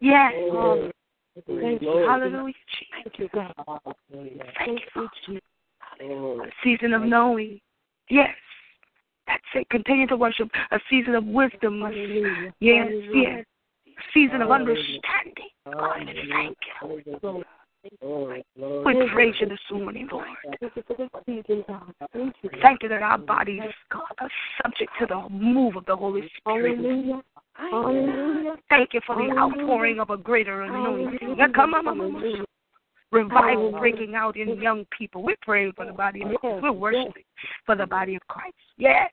Yes. 0.00 0.32
Thank 1.46 1.82
you. 1.82 1.88
Hallelujah. 2.08 2.54
Thank 3.04 3.18
you, 3.18 3.28
God. 3.34 3.54
Thank 4.58 4.80
you. 4.96 5.08
A 6.40 6.50
season 6.64 6.94
of 6.94 7.02
knowing. 7.02 7.60
Yes. 8.08 8.34
That's 9.26 9.42
it. 9.54 9.68
Continue 9.68 10.06
to 10.08 10.16
worship. 10.16 10.50
A 10.70 10.80
season 10.88 11.14
of 11.14 11.24
wisdom. 11.24 11.82
Yes, 12.60 12.88
yes. 13.12 13.44
A 13.86 14.02
season 14.14 14.42
of 14.42 14.50
understanding. 14.50 15.50
God, 15.66 16.06
thank 16.32 16.58
you. 17.22 17.44
We 17.82 19.08
praise 19.12 19.34
you 19.40 19.48
this 19.48 19.58
morning, 19.72 20.08
Lord. 20.12 20.26
Thank 20.60 20.76
you 20.76 20.82
for 20.86 20.94
this 20.96 21.08
season, 21.24 21.64
God. 21.66 21.94
Thank 22.12 22.34
you. 22.42 22.50
Thank 22.62 22.82
you 22.82 22.88
that 22.90 23.02
our 23.02 23.18
bodies, 23.18 23.62
are 23.92 24.28
subject 24.62 24.90
to 25.00 25.06
the 25.06 25.28
move 25.30 25.76
of 25.76 25.86
the 25.86 25.96
Holy 25.96 26.30
Spirit. 26.38 26.78
Thank 28.68 28.92
you 28.92 29.00
for 29.06 29.16
the 29.16 29.34
outpouring 29.36 30.00
of 30.00 30.10
a 30.10 30.16
greater 30.16 30.62
anointing. 30.62 31.36
Yeah, 31.38 31.48
come 31.54 31.74
on, 31.74 31.84
mama. 31.84 32.44
Revival 33.12 33.72
breaking 33.72 34.14
out 34.14 34.36
in 34.36 34.60
young 34.60 34.86
people. 34.96 35.22
We're 35.24 35.36
praying 35.42 35.72
for 35.74 35.84
the 35.84 35.92
body 35.92 36.22
of 36.22 36.28
Christ. 36.40 36.62
We're 36.62 36.70
worshiping 36.70 37.24
for 37.66 37.74
the 37.74 37.86
body 37.86 38.14
of 38.14 38.22
Christ. 38.28 38.54
Yes. 38.76 39.10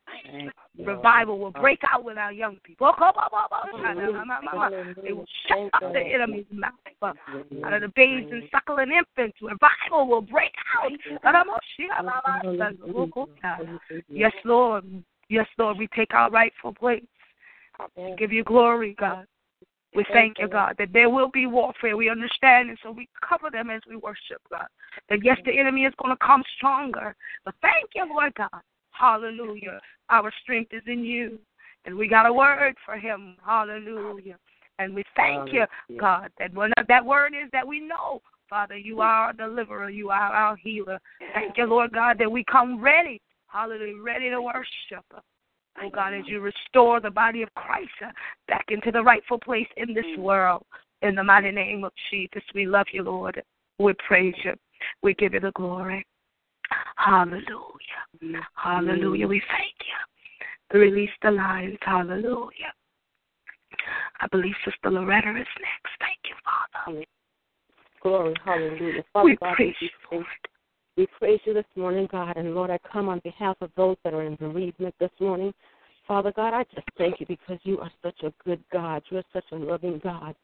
Revival 0.77 1.39
will 1.39 1.51
break 1.51 1.79
out 1.91 2.03
with 2.03 2.17
our 2.17 2.31
young 2.31 2.57
people. 2.63 2.91
They 5.03 5.13
will 5.13 5.25
shut 5.47 5.69
up 5.73 5.93
the 5.93 5.99
enemy's 5.99 6.45
mouth. 6.51 6.73
Out 7.65 7.73
of 7.73 7.81
the 7.81 7.91
babes 7.95 8.31
and 8.31 8.43
suckling 8.51 8.91
infants, 8.91 9.41
revival 9.41 10.07
will 10.07 10.21
break 10.21 10.53
out. 10.79 10.91
Yes, 14.09 14.33
Lord. 14.45 15.03
Yes, 15.29 15.47
Lord. 15.57 15.77
We 15.77 15.87
take 15.95 16.13
our 16.13 16.29
rightful 16.29 16.73
place. 16.73 17.03
Give 18.17 18.31
you 18.31 18.43
glory, 18.43 18.95
God. 18.99 19.25
We 19.97 20.05
thank 20.13 20.37
you, 20.39 20.47
God, 20.47 20.75
that 20.77 20.93
there 20.93 21.09
will 21.09 21.29
be 21.29 21.47
warfare. 21.47 21.97
We 21.97 22.09
understand, 22.09 22.69
and 22.69 22.77
so 22.83 22.91
we 22.91 23.09
cover 23.27 23.49
them 23.49 23.69
as 23.71 23.81
we 23.89 23.95
worship, 23.95 24.41
God. 24.49 24.67
That 25.09 25.23
yes, 25.23 25.37
the 25.43 25.57
enemy 25.57 25.85
is 25.85 25.93
going 26.01 26.15
to 26.15 26.25
come 26.25 26.43
stronger. 26.55 27.15
But 27.45 27.55
thank 27.61 27.89
you, 27.95 28.05
Lord 28.07 28.33
God. 28.35 28.61
Hallelujah. 28.91 29.79
Our 30.09 30.31
strength 30.43 30.73
is 30.73 30.83
in 30.85 31.03
you. 31.03 31.39
And 31.85 31.95
we 31.95 32.07
got 32.07 32.25
a 32.25 32.33
word 32.33 32.75
for 32.85 32.95
him. 32.95 33.37
Hallelujah. 33.45 34.37
And 34.77 34.93
we 34.93 35.03
thank 35.15 35.51
you, 35.53 35.65
God, 35.99 36.29
that 36.37 36.53
when 36.53 36.71
that 36.87 37.03
word 37.03 37.33
is 37.33 37.49
that 37.51 37.67
we 37.67 37.79
know, 37.79 38.21
Father, 38.49 38.77
you 38.77 39.01
are 39.01 39.25
our 39.25 39.33
deliverer, 39.33 39.89
you 39.89 40.09
are 40.09 40.31
our 40.33 40.55
healer. 40.57 40.99
Thank 41.33 41.57
you, 41.57 41.65
Lord 41.65 41.91
God, 41.91 42.17
that 42.19 42.31
we 42.31 42.43
come 42.43 42.81
ready, 42.81 43.19
hallelujah, 43.47 44.01
ready 44.01 44.29
to 44.29 44.41
worship. 44.41 45.05
Oh 45.81 45.89
God, 45.89 46.13
as 46.13 46.23
you 46.27 46.39
restore 46.39 46.99
the 46.99 47.11
body 47.11 47.43
of 47.43 47.53
Christ 47.55 47.89
uh, 48.03 48.11
back 48.47 48.65
into 48.69 48.91
the 48.91 49.01
rightful 49.01 49.39
place 49.39 49.67
in 49.77 49.93
this 49.93 50.05
world. 50.17 50.63
In 51.03 51.13
the 51.13 51.23
mighty 51.23 51.51
name 51.51 51.83
of 51.83 51.91
Jesus, 52.09 52.41
we 52.55 52.65
love 52.65 52.87
you, 52.91 53.03
Lord. 53.03 53.41
We 53.77 53.93
praise 54.07 54.33
you. 54.43 54.53
We 55.03 55.13
give 55.13 55.33
you 55.33 55.39
the 55.39 55.51
glory. 55.51 56.05
Hallelujah. 56.95 57.45
Hallelujah. 58.55 59.27
We 59.27 59.41
thank 59.47 59.75
you. 59.79 60.79
Release 60.79 61.11
the 61.21 61.31
lines. 61.31 61.77
Hallelujah. 61.81 62.73
I 64.19 64.27
believe 64.31 64.55
Sister 64.65 64.89
Loretta 64.89 65.29
is 65.29 65.35
next. 65.35 65.93
Thank 65.99 66.19
you, 66.25 66.35
Father. 66.43 67.05
Glory, 68.01 68.35
hallelujah. 68.43 69.03
Father 69.13 69.25
we 69.25 69.35
God, 69.37 69.55
praise 69.55 69.75
you, 69.79 69.89
Lord. 70.11 70.25
We 70.97 71.07
praise 71.19 71.39
you 71.45 71.53
this 71.53 71.65
morning, 71.75 72.07
God. 72.11 72.35
And 72.37 72.55
Lord, 72.55 72.71
I 72.71 72.79
come 72.91 73.07
on 73.07 73.21
behalf 73.23 73.55
of 73.61 73.69
those 73.77 73.95
that 74.03 74.13
are 74.13 74.23
in 74.23 74.35
bereavement 74.35 74.95
this 74.99 75.11
morning. 75.19 75.53
Father 76.07 76.33
God, 76.35 76.53
I 76.53 76.63
just 76.73 76.87
thank 76.97 77.19
you 77.19 77.27
because 77.27 77.59
you 77.63 77.79
are 77.79 77.91
such 78.01 78.23
a 78.23 78.33
good 78.43 78.63
God. 78.73 79.03
You're 79.09 79.23
such 79.31 79.43
a 79.51 79.55
loving 79.55 80.01
God. 80.03 80.35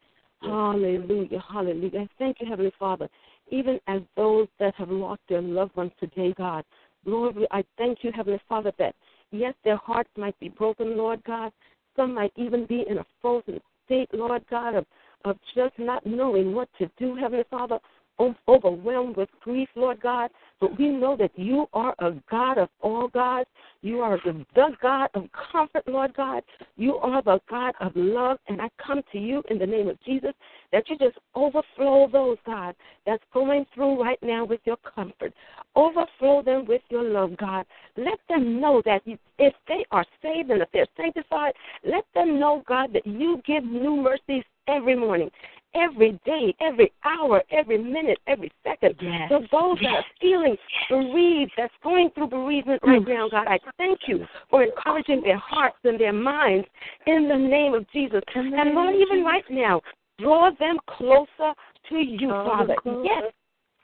Hallelujah, 0.42 1.42
hallelujah. 1.50 2.00
I 2.00 2.08
thank 2.18 2.36
you, 2.40 2.46
Heavenly 2.46 2.72
Father, 2.78 3.08
even 3.50 3.80
as 3.88 4.02
those 4.16 4.46
that 4.60 4.74
have 4.76 4.90
lost 4.90 5.22
their 5.28 5.40
loved 5.40 5.74
ones 5.74 5.92
today, 5.98 6.34
God. 6.36 6.64
Lord, 7.06 7.36
I 7.50 7.64
thank 7.78 7.98
you, 8.02 8.12
Heavenly 8.14 8.40
Father, 8.48 8.72
that 8.78 8.94
yes, 9.30 9.54
their 9.64 9.76
hearts 9.78 10.10
might 10.16 10.38
be 10.38 10.50
broken, 10.50 10.96
Lord 10.96 11.22
God. 11.24 11.50
Some 11.96 12.14
might 12.14 12.32
even 12.36 12.66
be 12.66 12.84
in 12.88 12.98
a 12.98 13.06
frozen 13.22 13.60
state, 13.86 14.10
Lord 14.12 14.44
God, 14.50 14.74
of, 14.74 14.86
of 15.24 15.38
just 15.54 15.78
not 15.78 16.06
knowing 16.06 16.54
what 16.54 16.68
to 16.78 16.90
do, 16.98 17.16
Heavenly 17.16 17.44
Father, 17.50 17.78
overwhelmed 18.48 19.16
with 19.16 19.28
grief, 19.42 19.68
Lord 19.74 20.00
God. 20.00 20.30
But 20.60 20.78
we 20.78 20.88
know 20.88 21.16
that 21.16 21.32
you 21.36 21.66
are 21.72 21.94
a 21.98 22.12
God 22.30 22.58
of 22.58 22.68
all 22.80 23.08
gods. 23.08 23.48
You 23.82 24.00
are 24.00 24.18
the, 24.24 24.44
the 24.54 24.68
God 24.80 25.10
of 25.14 25.24
comfort, 25.52 25.86
Lord 25.86 26.14
God. 26.16 26.42
You 26.76 26.96
are 26.96 27.22
the 27.22 27.40
God 27.50 27.74
of 27.80 27.92
love. 27.94 28.38
And 28.48 28.62
I 28.62 28.68
come 28.84 29.02
to 29.12 29.18
you 29.18 29.42
in 29.50 29.58
the 29.58 29.66
name 29.66 29.88
of 29.88 30.00
Jesus 30.04 30.32
that 30.72 30.88
you 30.88 30.96
just 30.98 31.18
overflow 31.34 32.08
those, 32.10 32.38
God, 32.46 32.74
that's 33.06 33.22
going 33.32 33.66
through 33.74 34.02
right 34.02 34.18
now 34.22 34.44
with 34.44 34.60
your 34.64 34.78
comfort. 34.78 35.32
Overflow 35.76 36.42
them 36.42 36.66
with 36.66 36.82
your 36.88 37.02
love, 37.02 37.36
God. 37.36 37.66
Let 37.96 38.18
them 38.28 38.60
know 38.60 38.82
that 38.84 39.02
if 39.06 39.54
they 39.68 39.84
are 39.90 40.04
saved 40.22 40.50
and 40.50 40.62
if 40.62 40.68
they're 40.72 40.86
sanctified, 40.96 41.52
let 41.84 42.04
them 42.14 42.40
know, 42.40 42.62
God, 42.66 42.92
that 42.92 43.06
you 43.06 43.42
give 43.46 43.64
new 43.64 43.96
mercies 43.96 44.44
every 44.68 44.96
morning, 44.96 45.30
every 45.74 46.18
day, 46.24 46.54
every 46.60 46.92
hour, 47.04 47.42
every 47.50 47.78
minute, 47.78 48.18
every 48.26 48.50
second. 48.62 48.94
Yes. 49.00 49.28
So 49.28 49.40
those 49.50 49.78
that 49.82 49.92
are 49.92 50.04
feeling 50.20 50.56
bereaved, 50.88 51.52
that's 51.56 51.74
going 51.82 52.10
through 52.14 52.28
bereavement 52.28 52.80
right 52.84 53.06
now, 53.06 53.28
God, 53.28 53.46
I 53.48 53.58
thank 53.76 54.00
you 54.06 54.26
for 54.50 54.62
encouraging 54.62 55.22
their 55.22 55.38
hearts 55.38 55.76
and 55.84 55.98
their 55.98 56.12
minds 56.12 56.66
in 57.06 57.28
the 57.28 57.36
name 57.36 57.74
of 57.74 57.90
Jesus. 57.92 58.22
And 58.34 58.74
Lord, 58.74 58.94
even 58.94 59.24
right 59.24 59.44
now, 59.50 59.80
draw 60.18 60.50
them 60.58 60.78
closer 60.86 61.54
to 61.88 61.96
you, 61.96 62.28
Father. 62.28 62.76
Yes. 63.02 63.32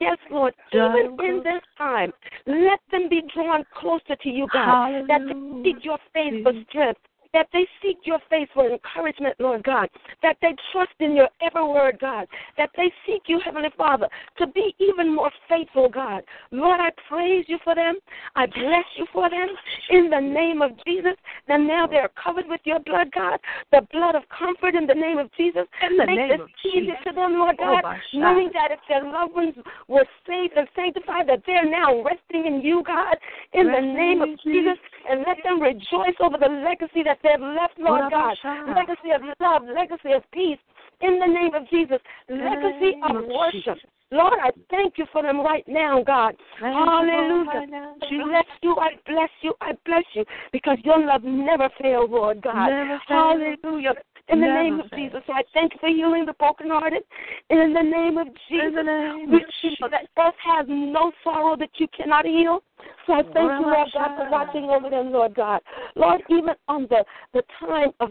Yes, 0.00 0.16
Lord. 0.30 0.54
Even 0.72 1.18
in 1.22 1.42
this 1.44 1.60
time, 1.76 2.10
let 2.46 2.80
them 2.90 3.10
be 3.10 3.22
drawn 3.34 3.64
closer 3.78 4.16
to 4.22 4.28
you, 4.30 4.46
God. 4.50 5.06
That 5.08 5.20
they 5.28 5.62
seek 5.62 5.84
your 5.84 5.98
face 6.14 6.42
for 6.42 6.52
strength. 6.70 7.00
That 7.32 7.48
they 7.52 7.66
seek 7.82 7.98
your 8.04 8.18
face 8.28 8.48
for 8.54 8.68
encouragement, 8.70 9.36
Lord 9.38 9.62
God. 9.62 9.88
That 10.22 10.36
they 10.42 10.54
trust 10.72 10.92
in 10.98 11.14
your 11.14 11.28
every 11.40 11.64
word, 11.64 11.98
God. 12.00 12.26
That 12.56 12.70
they 12.76 12.92
seek 13.06 13.22
you, 13.26 13.40
Heavenly 13.44 13.70
Father, 13.76 14.08
to 14.38 14.46
be 14.46 14.74
even 14.78 15.14
more 15.14 15.30
faithful, 15.48 15.88
God. 15.88 16.22
Lord, 16.50 16.80
I 16.80 16.90
praise 17.08 17.44
you 17.48 17.58
for 17.62 17.74
them. 17.74 17.96
I 18.36 18.46
bless 18.46 18.84
you 18.96 19.06
for 19.12 19.30
them 19.30 19.48
in 19.90 20.10
the 20.10 20.20
name 20.20 20.62
of 20.62 20.72
Jesus. 20.84 21.14
And 21.48 21.66
now 21.66 21.86
they 21.86 21.96
are 21.96 22.10
covered 22.22 22.46
with 22.48 22.60
your 22.64 22.80
blood, 22.80 23.10
God. 23.14 23.38
The 23.72 23.86
blood 23.92 24.14
of 24.14 24.22
comfort 24.36 24.74
in 24.74 24.86
the 24.86 24.94
name 24.94 25.18
of 25.18 25.30
Jesus. 25.36 25.66
In 25.82 25.96
the 25.96 26.06
Make 26.06 26.16
name 26.16 26.28
this 26.30 26.40
of 26.40 26.48
easy 26.64 26.86
Jesus. 26.86 26.96
to 27.06 27.12
them, 27.12 27.34
Lord 27.34 27.56
Oh, 27.60 27.76
God. 27.76 27.82
my 27.82 28.00
knowing 28.12 28.50
that 28.54 28.70
if 28.70 28.80
their 28.88 29.04
loved 29.04 29.34
ones 29.34 29.54
were 29.88 30.06
saved 30.26 30.54
and 30.56 30.68
sanctified, 30.74 31.28
that 31.28 31.42
they're 31.46 31.68
now 31.68 32.02
resting 32.02 32.46
in 32.46 32.60
you, 32.60 32.82
God, 32.86 33.16
in 33.52 33.66
the 33.66 33.80
name 33.80 34.22
of 34.22 34.28
in 34.28 34.38
Jesus. 34.42 34.78
And 35.08 35.24
let 35.26 35.38
them 35.42 35.60
rejoice 35.60 36.16
over 36.20 36.36
the 36.38 36.48
legacy 36.48 37.02
that 37.04 37.18
they've 37.22 37.40
left, 37.40 37.78
Lord 37.78 38.10
God. 38.10 38.36
Legacy 38.74 39.10
of 39.14 39.22
love, 39.40 39.62
legacy 39.62 40.12
of 40.12 40.22
peace, 40.32 40.58
in 41.00 41.18
the 41.18 41.26
name 41.26 41.54
of 41.54 41.68
Jesus. 41.68 41.98
Legacy 42.28 42.96
of 43.02 43.24
worship. 43.26 43.78
Lord, 44.12 44.34
I 44.42 44.50
thank 44.70 44.98
you 44.98 45.06
for 45.12 45.22
them 45.22 45.40
right 45.40 45.64
now, 45.68 46.02
God. 46.02 46.34
Thank 46.60 46.74
Hallelujah. 46.74 47.66
now, 47.68 47.94
I 48.00 48.08
bless 48.10 48.44
you, 48.62 48.76
I 48.76 48.90
bless 49.06 49.30
you, 49.42 49.54
I 49.60 49.72
bless 49.86 50.04
you, 50.14 50.24
because 50.52 50.78
your 50.82 50.98
love 50.98 51.22
never 51.22 51.68
fails, 51.80 52.10
Lord 52.10 52.42
God. 52.42 52.70
Never. 52.70 53.00
Hallelujah. 53.06 53.94
In 54.30 54.40
the 54.40 54.46
Never 54.46 54.62
name 54.62 54.80
of. 54.80 54.90
Jesus, 54.90 55.22
I 55.28 55.42
thank 55.52 55.72
you 55.74 55.78
for 55.80 55.88
healing 55.88 56.24
the 56.24 56.34
brokenhearted. 56.34 57.02
In 57.50 57.72
the 57.72 57.82
name 57.82 58.18
of 58.18 58.28
Jesus, 58.48 58.84
name 58.84 59.30
we 59.30 59.44
know 59.80 59.88
that 59.88 60.06
earth 60.18 60.34
has 60.44 60.66
no 60.68 61.12
sorrow 61.24 61.56
that 61.56 61.70
you 61.76 61.86
cannot 61.96 62.24
heal. 62.24 62.62
So 63.06 63.14
I 63.14 63.22
thank 63.22 63.36
you, 63.36 63.66
Lord 63.66 63.88
God, 63.92 64.16
for 64.16 64.30
watching 64.30 64.64
over 64.64 64.88
them, 64.88 65.12
Lord 65.12 65.34
God. 65.34 65.60
Lord, 65.96 66.22
even 66.28 66.54
on 66.68 66.86
the, 66.88 67.04
the 67.34 67.42
time 67.58 67.90
of 68.00 68.10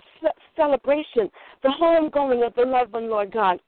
celebration, 0.55 1.29
the 1.63 1.69
homegoing 1.69 2.45
of 2.45 2.53
the 2.55 2.63
loved 2.63 2.93
one, 2.93 3.09
Lord 3.09 3.31
God, 3.31 3.59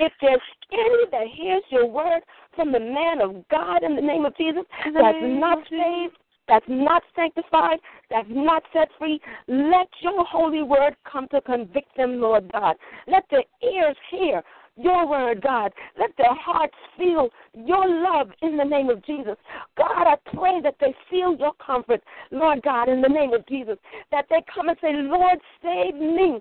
if 0.00 0.12
there's 0.20 0.40
any 0.72 1.10
that 1.10 1.26
hears 1.34 1.62
your 1.70 1.86
word 1.86 2.20
from 2.56 2.72
the 2.72 2.80
man 2.80 3.20
of 3.20 3.46
God 3.48 3.82
in 3.82 3.96
the 3.96 4.02
name 4.02 4.24
of 4.24 4.36
Jesus 4.36 4.64
that's 4.84 5.18
not 5.22 5.58
saved, 5.68 6.16
that's 6.48 6.66
not 6.68 7.02
sanctified, 7.14 7.78
that's 8.10 8.28
not 8.30 8.62
set 8.72 8.88
free, 8.98 9.20
let 9.46 9.88
your 10.00 10.24
holy 10.24 10.62
word 10.62 10.96
come 11.10 11.28
to 11.28 11.40
convict 11.40 11.96
them, 11.96 12.20
Lord 12.20 12.50
God. 12.52 12.76
Let 13.06 13.24
their 13.30 13.44
ears 13.62 13.96
hear 14.10 14.42
your 14.76 15.08
word, 15.08 15.42
God. 15.42 15.72
Let 15.98 16.10
their 16.16 16.34
hearts 16.34 16.74
feel 16.96 17.28
your 17.54 17.86
love 17.86 18.30
in 18.42 18.56
the 18.56 18.64
name 18.64 18.88
of 18.88 19.04
Jesus. 19.04 19.36
God, 19.76 20.06
I 20.06 20.16
pray 20.36 20.60
that 20.62 20.76
they 20.80 20.94
feel 21.10 21.36
your 21.36 21.52
comfort, 21.64 22.00
Lord 22.30 22.62
God, 22.62 22.88
in 22.88 23.02
the 23.02 23.08
name 23.08 23.34
of 23.34 23.46
Jesus. 23.46 23.76
That 24.12 24.26
they 24.30 24.42
come 24.54 24.68
and 24.68 24.78
say, 24.80 24.92
Lord, 24.92 25.38
save 25.62 25.94
me. 25.94 26.40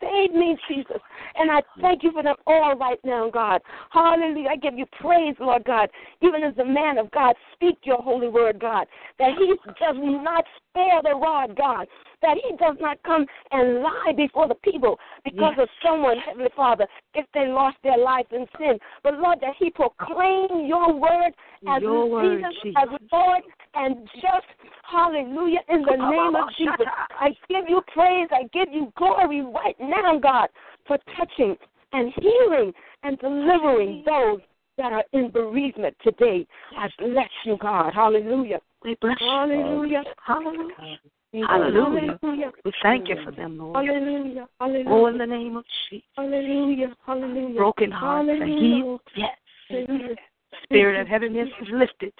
Save 0.00 0.32
me, 0.32 0.56
Jesus. 0.68 1.00
And 1.36 1.50
I 1.50 1.62
thank 1.80 2.02
you 2.02 2.12
for 2.12 2.22
them 2.22 2.36
all 2.46 2.74
right 2.76 2.98
now, 3.04 3.30
God. 3.30 3.60
Hallelujah. 3.90 4.48
I 4.50 4.56
give 4.56 4.78
you 4.78 4.86
praise, 5.00 5.34
Lord 5.38 5.64
God. 5.64 5.88
Even 6.22 6.42
as 6.42 6.54
the 6.56 6.64
man 6.64 6.98
of 6.98 7.10
God, 7.10 7.34
speak 7.52 7.78
your 7.84 8.00
holy 8.00 8.28
word, 8.28 8.58
God. 8.58 8.86
That 9.18 9.30
he 9.38 9.54
does 9.66 9.96
not 9.96 10.44
spare 10.70 11.02
the 11.02 11.16
rod, 11.16 11.56
God. 11.56 11.86
That 12.22 12.36
he 12.42 12.56
does 12.56 12.76
not 12.80 13.02
come 13.02 13.26
and 13.50 13.82
lie 13.82 14.12
before 14.16 14.46
the 14.46 14.54
people 14.56 14.98
because 15.24 15.54
of 15.58 15.68
someone, 15.82 16.18
Heavenly 16.18 16.50
Father, 16.54 16.86
if 17.14 17.26
they 17.32 17.46
lost 17.46 17.76
their 17.82 17.98
life 17.98 18.26
in 18.30 18.46
sin. 18.58 18.78
But 19.02 19.18
Lord, 19.18 19.38
that 19.40 19.54
he 19.58 19.70
proclaim 19.70 20.66
your 20.66 20.92
word 20.92 21.32
as 21.68 21.82
Your 21.82 22.06
word, 22.06 22.44
Jesus, 22.44 22.62
Jesus. 22.62 22.82
as 22.82 22.88
Lord 23.12 23.42
and 23.74 24.08
just. 24.14 24.46
Hallelujah. 24.82 25.60
In 25.68 25.82
the 25.82 25.96
name 26.10 26.34
of 26.34 26.48
Jesus. 26.58 26.86
I 27.18 27.28
give 27.48 27.68
you 27.68 27.80
praise. 27.94 28.28
I 28.32 28.42
give 28.52 28.72
you 28.72 28.92
glory 28.96 29.42
right 29.42 29.76
now, 29.80 30.18
God, 30.18 30.48
for 30.86 30.98
touching 31.16 31.56
and 31.92 32.12
healing 32.20 32.72
and 33.02 33.18
delivering 33.18 34.02
those 34.04 34.40
that 34.76 34.92
are 34.92 35.04
in 35.12 35.30
bereavement 35.30 35.96
today. 36.02 36.46
I 36.76 36.88
bless 36.98 37.30
you, 37.44 37.56
God. 37.60 37.92
Hallelujah. 37.94 38.60
We 38.82 38.96
bless 39.00 39.16
you. 39.20 39.26
Hallelujah. 39.26 40.02
Hallelujah. 40.24 40.98
Hallelujah. 41.32 42.18
Hallelujah. 42.22 42.52
We 42.64 42.72
thank 42.82 43.08
you 43.08 43.16
for 43.24 43.30
them, 43.30 43.58
Lord. 43.58 43.86
Hallelujah. 43.86 44.48
Oh, 44.60 44.64
in 44.66 44.86
Hallelujah. 44.86 45.18
the 45.18 45.26
name 45.26 45.56
of 45.56 45.64
Jesus. 45.88 46.06
Hallelujah. 46.16 46.96
Hallelujah. 47.06 47.56
Broken 47.56 47.90
hearts 47.92 48.28
are 48.28 48.36
Hallelujah. 48.36 48.74
healed. 48.76 49.00
Yes. 49.14 49.28
Hallelujah. 49.68 50.16
Spirit 50.64 51.00
of 51.00 51.06
heaviness 51.06 51.48
is 51.62 51.68
lifted. 51.72 52.12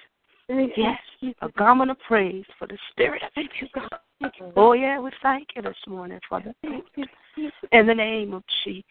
Yes. 0.49 0.99
A 1.41 1.49
garment 1.49 1.91
of 1.91 1.99
praise 2.07 2.45
for 2.57 2.67
the 2.67 2.77
spirit 2.91 3.21
of 3.23 3.29
heaviness. 3.35 3.69
Thank 4.21 4.33
you. 4.39 4.51
Oh, 4.55 4.73
yeah, 4.73 4.99
we 4.99 5.11
thank 5.21 5.49
you 5.55 5.61
this 5.61 5.75
morning, 5.87 6.19
Father. 6.29 6.53
Thank 6.61 6.85
you. 6.95 7.05
In 7.71 7.87
the 7.87 7.95
name 7.95 8.33
of 8.33 8.43
Jesus, 8.63 8.83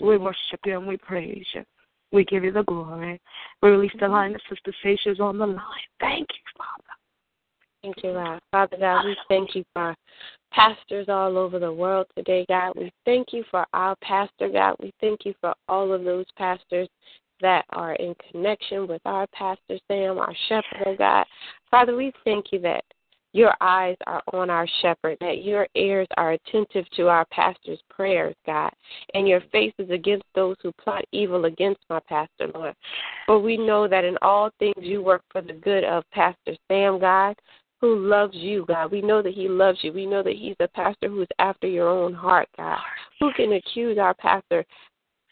we 0.00 0.18
worship 0.18 0.60
you 0.64 0.78
and 0.78 0.86
we 0.86 0.96
praise 0.96 1.46
you. 1.54 1.64
We 2.12 2.24
give 2.24 2.44
you 2.44 2.52
the 2.52 2.64
glory. 2.64 3.20
We 3.62 3.70
release 3.70 3.92
the 3.98 4.08
line 4.08 4.34
of 4.34 4.40
Sister 4.48 4.72
Sasha's 4.82 5.20
on 5.20 5.38
the 5.38 5.46
line. 5.46 5.60
Thank 6.00 6.28
you, 6.28 6.44
Father. 6.58 6.91
Thank 7.82 7.96
you, 8.04 8.12
God. 8.12 8.40
Father 8.52 8.76
God, 8.78 9.04
we 9.04 9.16
thank 9.28 9.56
you 9.56 9.64
for 9.72 9.94
pastors 10.52 11.06
all 11.08 11.36
over 11.36 11.58
the 11.58 11.72
world 11.72 12.06
today, 12.16 12.46
God. 12.48 12.74
We 12.76 12.92
thank 13.04 13.32
you 13.32 13.44
for 13.50 13.66
our 13.72 13.96
pastor, 13.96 14.48
God. 14.48 14.76
We 14.80 14.92
thank 15.00 15.24
you 15.24 15.34
for 15.40 15.52
all 15.68 15.92
of 15.92 16.04
those 16.04 16.26
pastors 16.36 16.88
that 17.40 17.64
are 17.70 17.94
in 17.94 18.14
connection 18.30 18.86
with 18.86 19.02
our 19.04 19.26
pastor 19.28 19.78
Sam, 19.88 20.18
our 20.18 20.34
shepherd, 20.48 20.82
oh 20.86 20.96
God. 20.96 21.26
Father, 21.70 21.96
we 21.96 22.12
thank 22.24 22.52
you 22.52 22.60
that 22.60 22.84
your 23.32 23.54
eyes 23.60 23.96
are 24.06 24.22
on 24.32 24.50
our 24.50 24.68
shepherd, 24.82 25.16
that 25.20 25.42
your 25.42 25.66
ears 25.74 26.06
are 26.18 26.32
attentive 26.32 26.84
to 26.90 27.08
our 27.08 27.24
pastor's 27.32 27.80
prayers, 27.88 28.34
God, 28.44 28.70
and 29.14 29.26
your 29.26 29.40
face 29.50 29.72
is 29.78 29.90
against 29.90 30.26
those 30.34 30.56
who 30.62 30.70
plot 30.72 31.04
evil 31.12 31.46
against 31.46 31.80
my 31.88 32.00
pastor, 32.08 32.48
Lord. 32.54 32.74
For 33.26 33.38
we 33.38 33.56
know 33.56 33.88
that 33.88 34.04
in 34.04 34.18
all 34.20 34.50
things 34.58 34.74
you 34.78 35.02
work 35.02 35.22
for 35.32 35.40
the 35.40 35.54
good 35.54 35.82
of 35.84 36.04
Pastor 36.12 36.54
Sam, 36.68 37.00
God, 37.00 37.34
who 37.82 38.08
loves 38.08 38.34
you, 38.34 38.64
God. 38.66 38.92
We 38.92 39.02
know 39.02 39.20
that 39.20 39.34
he 39.34 39.48
loves 39.48 39.80
you. 39.82 39.92
We 39.92 40.06
know 40.06 40.22
that 40.22 40.36
he's 40.36 40.56
a 40.60 40.68
pastor 40.68 41.08
who's 41.08 41.28
after 41.38 41.66
your 41.66 41.88
own 41.88 42.14
heart, 42.14 42.48
God. 42.56 42.78
Who 43.20 43.32
can 43.32 43.52
accuse 43.52 43.98
our 43.98 44.14
pastor 44.14 44.64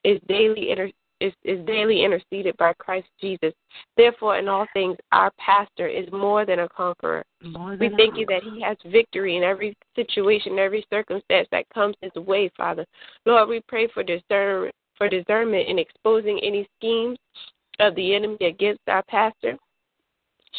is 0.05 0.21
daily 0.29 0.71
inter- 0.71 0.91
is, 1.21 1.33
is 1.45 1.65
daily 1.67 2.03
interceded 2.03 2.57
by 2.57 2.73
Christ 2.75 3.07
Jesus. 3.21 3.53
Therefore, 3.97 4.39
in 4.39 4.49
all 4.49 4.67
things, 4.73 4.97
our 5.13 5.31
pastor 5.39 5.87
is 5.87 6.11
more 6.13 6.45
than 6.45 6.61
a 6.61 6.69
conqueror. 6.69 7.25
we 7.79 7.89
thank 7.97 8.17
you 8.17 8.27
that 8.27 8.43
he 8.43 8.61
has 8.63 8.77
victory 8.87 9.37
in 9.37 9.43
every 9.43 9.77
situation, 9.95 10.59
every 10.59 10.85
circumstance 10.91 11.47
that 11.53 11.69
comes 11.73 11.95
his 12.01 12.15
way, 12.15 12.51
Father. 12.57 12.85
Lord, 13.27 13.49
we 13.49 13.61
pray 13.69 13.87
for 13.93 14.03
discern 14.03 14.71
for 14.97 15.09
discernment 15.09 15.69
in 15.69 15.79
exposing 15.79 16.41
any 16.43 16.69
schemes 16.79 17.19
of 17.79 17.95
the 17.95 18.15
enemy 18.15 18.37
against 18.41 18.83
our 18.89 19.03
pastor. 19.05 19.57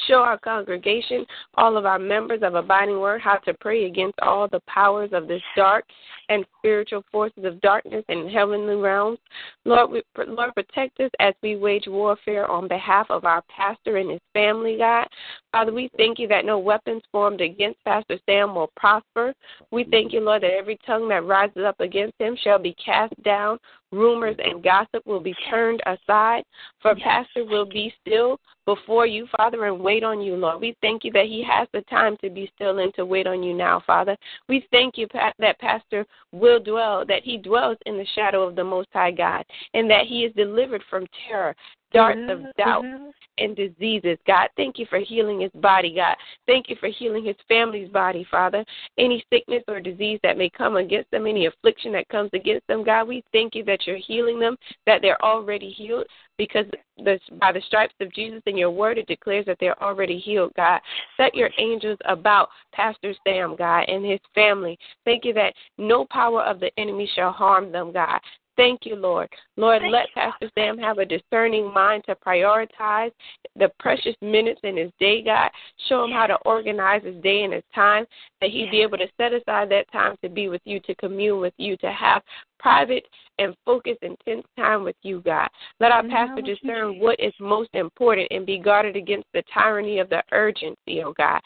Show 0.08 0.16
our 0.16 0.38
congregation, 0.38 1.26
all 1.56 1.78
of 1.78 1.86
our 1.86 2.00
members 2.00 2.42
of 2.44 2.56
Abiding 2.56 3.00
Word, 3.00 3.22
how 3.22 3.36
to 3.38 3.54
pray 3.56 3.86
against 3.86 4.20
all 4.22 4.48
the 4.48 4.62
powers 4.68 5.10
of 5.14 5.28
this 5.28 5.42
dark 5.56 5.86
and 6.30 6.46
spiritual 6.58 7.04
forces 7.12 7.44
of 7.44 7.60
darkness 7.62 8.06
in 8.08 8.30
heavenly 8.30 8.76
realms. 8.76 9.20
Lord, 9.66 9.92
we, 9.92 10.02
Lord, 10.26 10.54
protect 10.56 11.00
us 11.02 11.12
as 11.20 11.34
we 11.44 11.58
wage 11.58 11.88
warfare 11.88 12.50
on 12.50 12.68
behalf 12.68 13.08
of 13.10 13.26
our 13.26 13.44
pastor 13.56 13.98
and 13.98 14.12
his 14.12 14.22
family, 14.34 14.78
God. 14.78 15.08
Father, 15.52 15.74
we 15.74 15.90
thank 15.98 16.20
you 16.20 16.28
that 16.30 16.46
no 16.46 16.58
weapons 16.58 17.02
formed 17.12 17.42
against 17.42 17.84
Pastor 17.84 18.18
Sam 18.26 18.56
will 18.56 18.72
prosper. 18.78 19.34
We 19.72 19.84
thank 19.92 20.14
you, 20.14 20.22
Lord, 20.22 20.44
that 20.44 20.54
every 20.58 20.80
tongue 20.86 21.10
that 21.10 21.26
rises 21.26 21.64
up 21.66 21.80
against 21.82 22.14
him 22.20 22.38
shall 22.42 22.60
be 22.60 22.76
cast 22.84 23.22
down. 23.24 23.60
Rumors 23.92 24.38
and 24.44 24.64
gossip 24.64 25.06
will 25.06 25.20
be 25.20 25.36
turned 25.50 25.82
aside, 25.86 26.44
for 26.82 26.96
Pastor 26.96 27.44
will 27.44 27.66
be 27.66 27.94
still 28.00 28.40
before 28.66 29.06
you, 29.06 29.28
Father, 29.36 29.66
and 29.66 29.82
wait 29.82 30.04
on 30.04 30.22
you, 30.22 30.36
Lord. 30.36 30.62
We 30.62 30.78
thank 30.82 31.04
you 31.04 31.12
that 31.12 31.26
he 31.26 31.44
has 31.44 31.68
the 31.74 31.82
time 31.90 32.16
to 32.24 32.30
be 32.30 32.50
still 32.56 32.80
and 32.80 32.94
to 32.94 33.06
wait 33.06 33.28
on 33.28 33.44
you 33.44 33.54
now, 33.54 33.84
Father. 33.86 34.16
We 34.48 34.66
thank 34.72 34.98
you 34.98 35.08
that 35.14 35.60
Pastor 35.60 36.06
will 36.32 36.60
dwell, 36.60 37.06
that 37.06 37.24
he 37.24 37.38
dwells 37.38 37.78
in 37.86 37.98
the 37.98 38.08
shadow 38.16 38.44
of 38.44 38.56
the 38.56 38.64
Most 38.64 38.88
High 38.94 39.12
God, 39.12 39.44
and 39.74 39.90
that 39.90 40.06
he 40.06 40.24
is 40.24 40.34
delivered 40.36 40.84
from 40.90 41.06
terror, 41.28 41.54
darts 41.94 42.20
mm-hmm, 42.20 42.46
of 42.46 42.56
doubt 42.56 42.84
mm-hmm. 42.84 43.10
and 43.38 43.56
diseases. 43.56 44.18
God, 44.28 44.50
thank 44.58 44.78
you 44.78 44.86
for 44.90 45.00
healing 45.00 45.42
his 45.42 45.52
body, 45.62 45.94
God. 45.96 46.16
Thank 46.48 46.70
you 46.70 46.76
for 46.80 46.90
healing 46.90 47.26
his 47.26 47.36
family's 47.48 47.90
body, 47.90 48.26
Father. 48.30 48.66
Any 48.98 49.24
sickness 49.32 49.64
or 49.68 49.80
disease 49.80 50.20
that 50.24 50.38
may 50.38 50.50
come 50.50 50.78
against 50.78 51.12
them, 51.12 51.28
any 51.28 51.46
affliction 51.46 51.92
that 51.94 52.10
comes 52.10 52.30
against 52.34 52.66
them, 52.68 52.84
God, 52.84 53.08
we 53.08 53.24
thank 53.32 53.56
you 53.56 53.64
that 53.66 53.86
you're 53.86 53.98
healing 53.98 54.40
them, 54.40 54.58
that 54.86 55.02
they're 55.02 55.24
already 55.24 55.70
healed 55.70 56.06
because 56.38 56.66
the, 56.98 57.20
by 57.40 57.52
the 57.52 57.62
stripes 57.68 57.94
of 58.00 58.14
Jesus 58.14 58.42
in 58.46 58.58
your 58.58 58.72
word, 58.72 58.98
it 58.98 59.08
declares 59.08 59.46
that 59.46 59.58
they're 59.60 59.82
already 59.82 60.18
healed, 60.18 60.52
God. 60.56 60.82
Set 61.18 61.36
your 61.36 61.50
angels 61.60 62.00
about 62.06 62.50
Pastor 62.74 63.14
Sam, 63.28 63.56
God, 63.56 63.84
and 63.88 64.06
his 64.06 64.20
family. 64.34 64.78
Thank 65.06 65.26
you 65.26 65.34
that 65.34 65.54
no 65.78 66.06
power 66.06 66.42
of 66.44 66.60
the 66.60 66.72
enemy 66.80 67.10
shall 67.16 67.32
harm 67.32 67.72
them, 67.72 67.92
God. 67.92 68.20
Thank 68.62 68.86
you, 68.86 68.96
Lord. 68.96 69.28
Lord, 69.58 69.82
Thank 69.82 69.92
let 69.92 70.14
Pastor 70.14 70.52
Sam 70.54 70.78
have 70.78 71.00
a 71.00 71.06
discerning 71.06 71.74
mind 71.74 72.04
to 72.06 72.14
prioritize 72.14 73.10
the 73.56 73.72
precious 73.80 74.16
minutes 74.22 74.60
in 74.64 74.78
his 74.78 74.92
day, 75.00 75.24
God. 75.24 75.50
Show 75.90 76.04
him 76.04 76.12
how 76.12 76.28
to 76.28 76.36
organize 76.46 77.04
his 77.04 77.16
day 77.24 77.42
and 77.44 77.54
his 77.54 77.64
time, 77.74 78.06
that 78.40 78.52
he 78.52 78.68
be 78.70 78.84
able 78.84 79.00
to 79.00 79.08
set 79.18 79.34
aside 79.34 79.72
that 79.72 79.92
time 79.92 80.16
to 80.24 80.30
be 80.30 80.48
with 80.48 80.62
you, 80.66 80.80
to 80.82 80.94
commune 80.94 81.40
with 81.40 81.56
you, 81.58 81.76
to 81.78 81.92
have 81.92 82.22
private 82.60 83.04
and 83.40 83.56
focused, 83.66 84.04
intense 84.04 84.46
time 84.56 84.84
with 84.84 84.96
you, 85.02 85.22
God. 85.22 85.50
Let 85.80 85.92
our 85.92 86.04
pastor 86.08 86.44
discern 86.44 87.00
what 87.00 87.20
is 87.20 87.34
most 87.40 87.72
important 87.74 88.28
and 88.30 88.46
be 88.46 88.60
guarded 88.60 88.96
against 88.96 89.26
the 89.34 89.42
tyranny 89.52 89.98
of 89.98 90.10
the 90.10 90.22
urgency, 90.32 91.02
oh 91.04 91.14
God. 91.18 91.42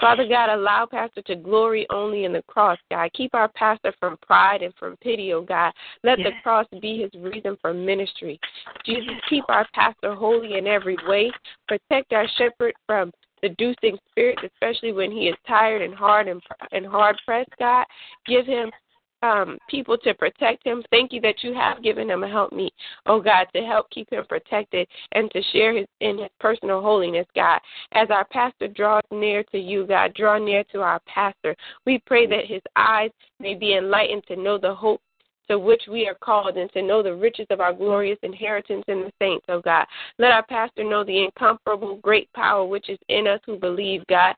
Father 0.00 0.26
God, 0.28 0.50
allow 0.50 0.86
Pastor 0.86 1.22
to 1.22 1.36
glory 1.36 1.86
only 1.90 2.24
in 2.24 2.32
the 2.32 2.42
cross, 2.42 2.78
God. 2.90 3.10
Keep 3.14 3.34
our 3.34 3.48
pastor 3.48 3.92
from 3.98 4.16
pride 4.18 4.62
and 4.62 4.72
from 4.78 4.96
pity, 4.98 5.32
oh 5.32 5.42
God. 5.42 5.72
Let 6.04 6.18
yes. 6.18 6.28
the 6.28 6.42
cross 6.42 6.66
be 6.80 7.02
his 7.02 7.22
reason 7.22 7.56
for 7.60 7.74
ministry. 7.74 8.38
Jesus, 8.84 9.14
keep 9.28 9.44
our 9.48 9.66
pastor 9.74 10.14
holy 10.14 10.58
in 10.58 10.66
every 10.66 10.96
way. 11.06 11.30
Protect 11.66 12.12
our 12.12 12.26
shepherd 12.36 12.74
from 12.86 13.10
seducing 13.42 13.98
spirits, 14.10 14.42
especially 14.44 14.92
when 14.92 15.10
he 15.10 15.28
is 15.28 15.36
tired 15.46 15.82
and 15.82 15.94
hard 15.94 16.28
and, 16.28 16.42
and 16.72 16.86
hard 16.86 17.16
pressed, 17.24 17.50
God. 17.58 17.84
Give 18.26 18.46
him 18.46 18.70
um, 19.22 19.58
people 19.68 19.98
to 19.98 20.14
protect 20.14 20.66
him. 20.66 20.82
Thank 20.90 21.12
you 21.12 21.20
that 21.22 21.42
you 21.42 21.54
have 21.54 21.82
given 21.82 22.10
him 22.10 22.22
a 22.22 22.28
helpmeet, 22.28 22.72
oh 23.06 23.20
God, 23.20 23.46
to 23.54 23.62
help 23.62 23.90
keep 23.90 24.10
him 24.12 24.24
protected 24.28 24.86
and 25.12 25.30
to 25.32 25.42
share 25.52 25.76
his 25.76 25.86
in 26.00 26.18
his 26.18 26.28
personal 26.40 26.80
holiness, 26.80 27.26
God. 27.34 27.60
As 27.92 28.10
our 28.10 28.24
pastor 28.26 28.68
draws 28.68 29.02
near 29.10 29.42
to 29.44 29.58
you, 29.58 29.86
God, 29.86 30.14
draw 30.14 30.38
near 30.38 30.64
to 30.72 30.80
our 30.80 31.00
pastor. 31.06 31.56
We 31.86 32.00
pray 32.06 32.26
that 32.26 32.46
his 32.46 32.62
eyes 32.76 33.10
may 33.40 33.54
be 33.54 33.76
enlightened 33.76 34.24
to 34.28 34.36
know 34.36 34.58
the 34.58 34.74
hope 34.74 35.00
to 35.48 35.58
which 35.58 35.82
we 35.90 36.06
are 36.06 36.14
called 36.14 36.56
and 36.56 36.70
to 36.72 36.82
know 36.82 37.02
the 37.02 37.14
riches 37.14 37.46
of 37.50 37.60
our 37.60 37.72
glorious 37.72 38.18
inheritance 38.22 38.84
in 38.88 39.00
the 39.00 39.12
saints, 39.20 39.46
oh 39.48 39.60
God. 39.60 39.86
Let 40.18 40.32
our 40.32 40.44
pastor 40.44 40.84
know 40.84 41.04
the 41.04 41.24
incomparable 41.24 41.96
great 41.96 42.32
power 42.32 42.64
which 42.64 42.88
is 42.88 42.98
in 43.08 43.26
us 43.26 43.40
who 43.46 43.56
believe, 43.58 44.02
God. 44.08 44.34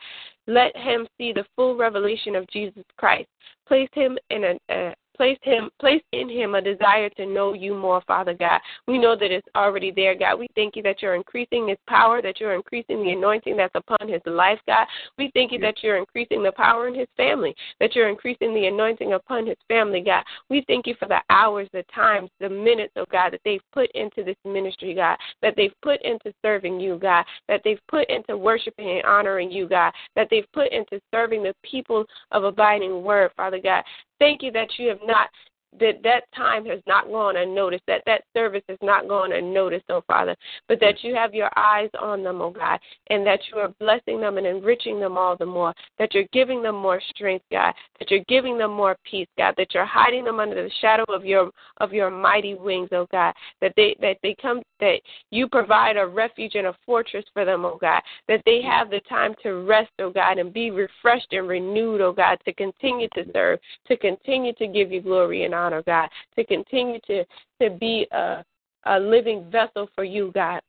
Let 0.47 0.77
him 0.77 1.07
see 1.19 1.33
the 1.33 1.45
full 1.57 1.77
revelation 1.77 2.35
of 2.35 2.49
Jesus 2.49 2.85
Christ. 2.97 3.29
Place 3.67 3.89
him 3.93 4.19
in 4.31 4.45
a, 4.45 4.59
a 4.71 4.95
place 5.21 5.39
him 5.43 5.69
place 5.79 6.01
in 6.13 6.31
him 6.31 6.55
a 6.55 6.63
desire 6.63 7.11
to 7.11 7.27
know 7.27 7.53
you 7.53 7.75
more, 7.75 8.01
Father 8.07 8.33
God. 8.33 8.59
We 8.89 8.97
know 8.97 9.15
that 9.17 9.31
it's 9.31 9.47
already 9.55 9.91
there, 9.91 10.15
God. 10.15 10.39
We 10.39 10.47
thank 10.55 10.77
you 10.77 10.83
that 10.85 11.03
you're 11.03 11.15
increasing 11.15 11.69
his 11.69 11.77
power, 11.87 12.23
that 12.23 12.41
you're 12.41 12.55
increasing 12.55 13.05
the 13.05 13.11
anointing 13.11 13.55
that's 13.55 13.75
upon 13.75 14.09
his 14.09 14.23
life, 14.25 14.59
God. 14.67 14.87
We 15.19 15.31
thank 15.35 15.53
you 15.53 15.59
that 15.59 15.83
you're 15.83 15.99
increasing 15.99 16.43
the 16.43 16.53
power 16.53 16.89
in 16.89 16.95
his 16.95 17.07
family, 17.19 17.55
that 17.81 17.95
you're 17.95 18.09
increasing 18.09 18.55
the 18.55 18.69
anointing 18.69 19.13
upon 19.13 19.47
his 19.47 19.59
family, 19.69 20.01
God. 20.01 20.25
We 20.49 20.65
thank 20.67 20.87
you 20.87 20.95
for 20.99 21.07
the 21.07 21.21
hours, 21.29 21.69
the 21.75 21.85
times, 21.95 22.31
the 22.41 22.49
minutes, 22.49 22.95
oh 22.97 23.05
God, 23.13 23.35
that 23.35 23.43
they've 23.45 23.61
put 23.75 23.91
into 23.95 24.25
this 24.25 24.37
ministry, 24.47 24.95
God, 24.95 25.19
that 25.43 25.53
they've 25.55 25.75
put 25.83 26.01
into 26.01 26.33
serving 26.41 26.81
you, 26.81 26.99
God, 26.99 27.27
that 27.47 27.61
they've 27.63 27.87
put 27.89 28.09
into 28.09 28.39
worshiping 28.39 28.89
and 28.89 29.05
honoring 29.05 29.51
you, 29.51 29.69
God, 29.69 29.93
that 30.17 30.29
they've 30.31 30.51
put 30.55 30.73
into 30.73 30.99
serving 31.11 31.43
the 31.43 31.55
people 31.63 32.07
of 32.33 32.45
abiding 32.45 33.03
word, 33.03 33.33
Father 33.37 33.61
God. 33.63 33.85
Thank 34.21 34.43
you 34.43 34.53
that 34.53 34.69
you 34.79 34.89
have 34.89 35.01
not 35.03 35.31
that 35.79 36.03
that 36.03 36.25
time 36.35 36.65
has 36.67 36.81
not 36.87 37.07
gone 37.07 37.37
unnoticed, 37.37 37.85
that 37.87 38.03
that 38.07 38.25
service 38.35 38.63
has 38.69 38.79
not 38.83 39.09
gone 39.09 39.33
unnoticed, 39.33 39.85
oh 39.89 40.03
Father, 40.07 40.35
but 40.69 40.81
that 40.81 41.03
you 41.03 41.15
have 41.15 41.35
your 41.35 41.51
eyes 41.57 41.91
on 42.01 42.25
them, 42.25 42.41
oh 42.41 42.51
God, 42.51 42.81
and 43.09 43.25
that 43.27 43.41
you 43.51 43.59
are 43.61 43.69
blessing 43.79 44.21
them 44.21 44.37
and 44.37 44.47
enriching 44.47 44.99
them 44.99 45.17
all 45.17 45.37
the 45.37 45.47
more, 45.47 45.73
that 45.99 46.13
you're 46.13 46.25
giving 46.33 46.63
them 46.63 46.75
more 46.75 47.01
strength, 47.11 47.45
God, 47.53 47.73
that 47.99 48.11
you're 48.11 48.25
giving 48.29 48.59
them 48.59 48.73
more 48.73 48.97
peace, 49.09 49.29
God, 49.39 49.55
that 49.59 49.73
you're 49.73 49.85
hiding 49.85 50.25
them 50.25 50.41
under 50.41 50.61
the 50.63 50.71
shadow 50.81 51.05
of 51.09 51.25
your 51.25 51.51
of 51.79 51.93
your 51.93 52.11
mighty 52.11 52.55
wings, 52.55 52.89
oh 52.93 53.07
God, 53.13 53.33
that 53.61 53.73
they 53.77 53.97
that 54.01 54.17
they 54.23 54.35
come 54.41 54.63
that 54.81 55.01
you 55.31 55.49
provide 55.49 55.97
a 55.97 56.07
refuge 56.07 56.55
and 56.55 56.67
a 56.67 56.77
fortress 56.85 57.25
for 57.33 57.45
them, 57.45 57.65
oh 57.65 57.79
God, 57.81 58.03
that 58.27 58.43
they 58.45 58.61
have 58.63 58.91
the 58.91 59.01
time 59.09 59.35
to 59.43 59.65
rest, 59.65 59.91
oh 60.01 60.11
God, 60.11 60.39
and 60.39 60.53
be 60.53 60.71
refreshed 60.71 61.33
and 61.33 61.47
renewed, 61.47 62.01
oh 62.01 62.13
God, 62.13 62.39
to 62.45 62.53
continue 62.55 63.09
to 63.15 63.25
serve, 63.33 63.61
to 63.87 63.97
continue 63.97 64.53
to 64.55 64.67
give 64.67 64.91
you 64.91 65.01
glory 65.01 65.45
and 65.45 65.55
Oh 65.73 65.83
God, 65.87 66.09
to 66.37 66.45
continue 66.45 66.99
to, 67.07 67.25
to 67.61 67.71
be 67.71 68.07
a, 68.13 68.45
a 68.85 68.99
living 68.99 69.51
vessel 69.51 69.89
for 69.95 70.05
you, 70.05 70.33
God. 70.35 70.61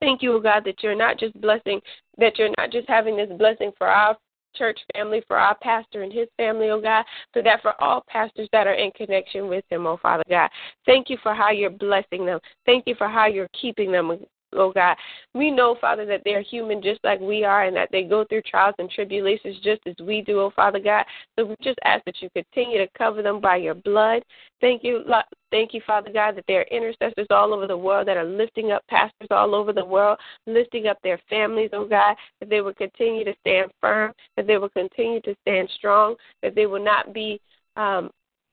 Thank 0.00 0.22
you, 0.22 0.34
oh 0.34 0.40
God, 0.40 0.62
that 0.64 0.82
you're 0.82 0.94
not 0.94 1.18
just 1.18 1.40
blessing, 1.40 1.80
that 2.18 2.38
you're 2.38 2.52
not 2.58 2.70
just 2.70 2.88
having 2.88 3.16
this 3.16 3.30
blessing 3.38 3.72
for 3.78 3.86
our 3.86 4.16
church 4.54 4.78
family, 4.94 5.22
for 5.26 5.36
our 5.36 5.56
pastor 5.62 6.02
and 6.02 6.12
his 6.12 6.28
family, 6.36 6.70
oh 6.70 6.80
God, 6.80 7.04
so 7.34 7.42
that 7.42 7.62
for 7.62 7.80
all 7.80 8.04
pastors 8.08 8.48
that 8.52 8.66
are 8.66 8.74
in 8.74 8.90
connection 8.92 9.48
with 9.48 9.64
him, 9.70 9.86
oh 9.86 9.98
Father 10.02 10.24
God. 10.28 10.50
Thank 10.84 11.10
you 11.10 11.18
for 11.22 11.34
how 11.34 11.50
you're 11.50 11.70
blessing 11.70 12.26
them. 12.26 12.40
Thank 12.64 12.86
you 12.86 12.94
for 12.96 13.08
how 13.08 13.26
you're 13.26 13.50
keeping 13.60 13.92
them, 13.92 14.18
oh 14.52 14.72
God. 14.72 14.96
We 15.34 15.50
know, 15.50 15.76
Father, 15.80 16.06
that 16.06 16.22
they're 16.24 16.42
human 16.42 16.82
just 16.82 17.00
like 17.04 17.20
we 17.20 17.44
are 17.44 17.64
and 17.64 17.76
that 17.76 17.88
they 17.92 18.02
go 18.02 18.24
through 18.24 18.42
trials 18.42 18.74
and 18.78 18.90
tribulations 18.90 19.56
just 19.62 19.80
as 19.86 19.94
we 20.00 20.22
do, 20.22 20.40
oh 20.40 20.52
Father 20.54 20.78
God. 20.78 21.04
So 21.38 21.46
we 21.46 21.56
just 21.62 21.78
ask 21.84 22.04
that 22.04 22.20
you 22.20 22.30
continue 22.30 22.78
to 22.78 22.88
cover 22.96 23.22
them 23.22 23.40
by 23.40 23.56
your 23.56 23.74
blood. 23.74 24.22
Thank 24.60 24.82
you, 24.84 25.04
thank 25.50 25.74
you, 25.74 25.80
Father 25.86 26.12
God, 26.12 26.36
that 26.36 26.44
there 26.48 26.60
are 26.60 26.76
intercessors 26.76 27.26
all 27.30 27.52
over 27.52 27.66
the 27.66 27.76
world 27.76 28.08
that 28.08 28.16
are 28.16 28.24
lifting 28.24 28.72
up 28.72 28.82
pastors 28.88 29.28
all 29.30 29.54
over 29.54 29.72
the 29.72 29.84
world, 29.84 30.18
lifting 30.46 30.86
up 30.86 30.98
their 31.02 31.20
families, 31.28 31.70
oh 31.72 31.86
God, 31.86 32.16
that 32.40 32.48
they 32.48 32.60
will 32.60 32.74
continue 32.74 33.24
to 33.24 33.34
stand 33.40 33.70
firm, 33.80 34.12
that 34.36 34.46
they 34.46 34.58
will 34.58 34.70
continue 34.70 35.20
to 35.22 35.34
stand 35.42 35.68
strong, 35.76 36.16
that 36.42 36.54
they 36.54 36.66
will 36.66 36.82
not 36.82 37.12
be 37.12 37.40
um, 37.76 38.10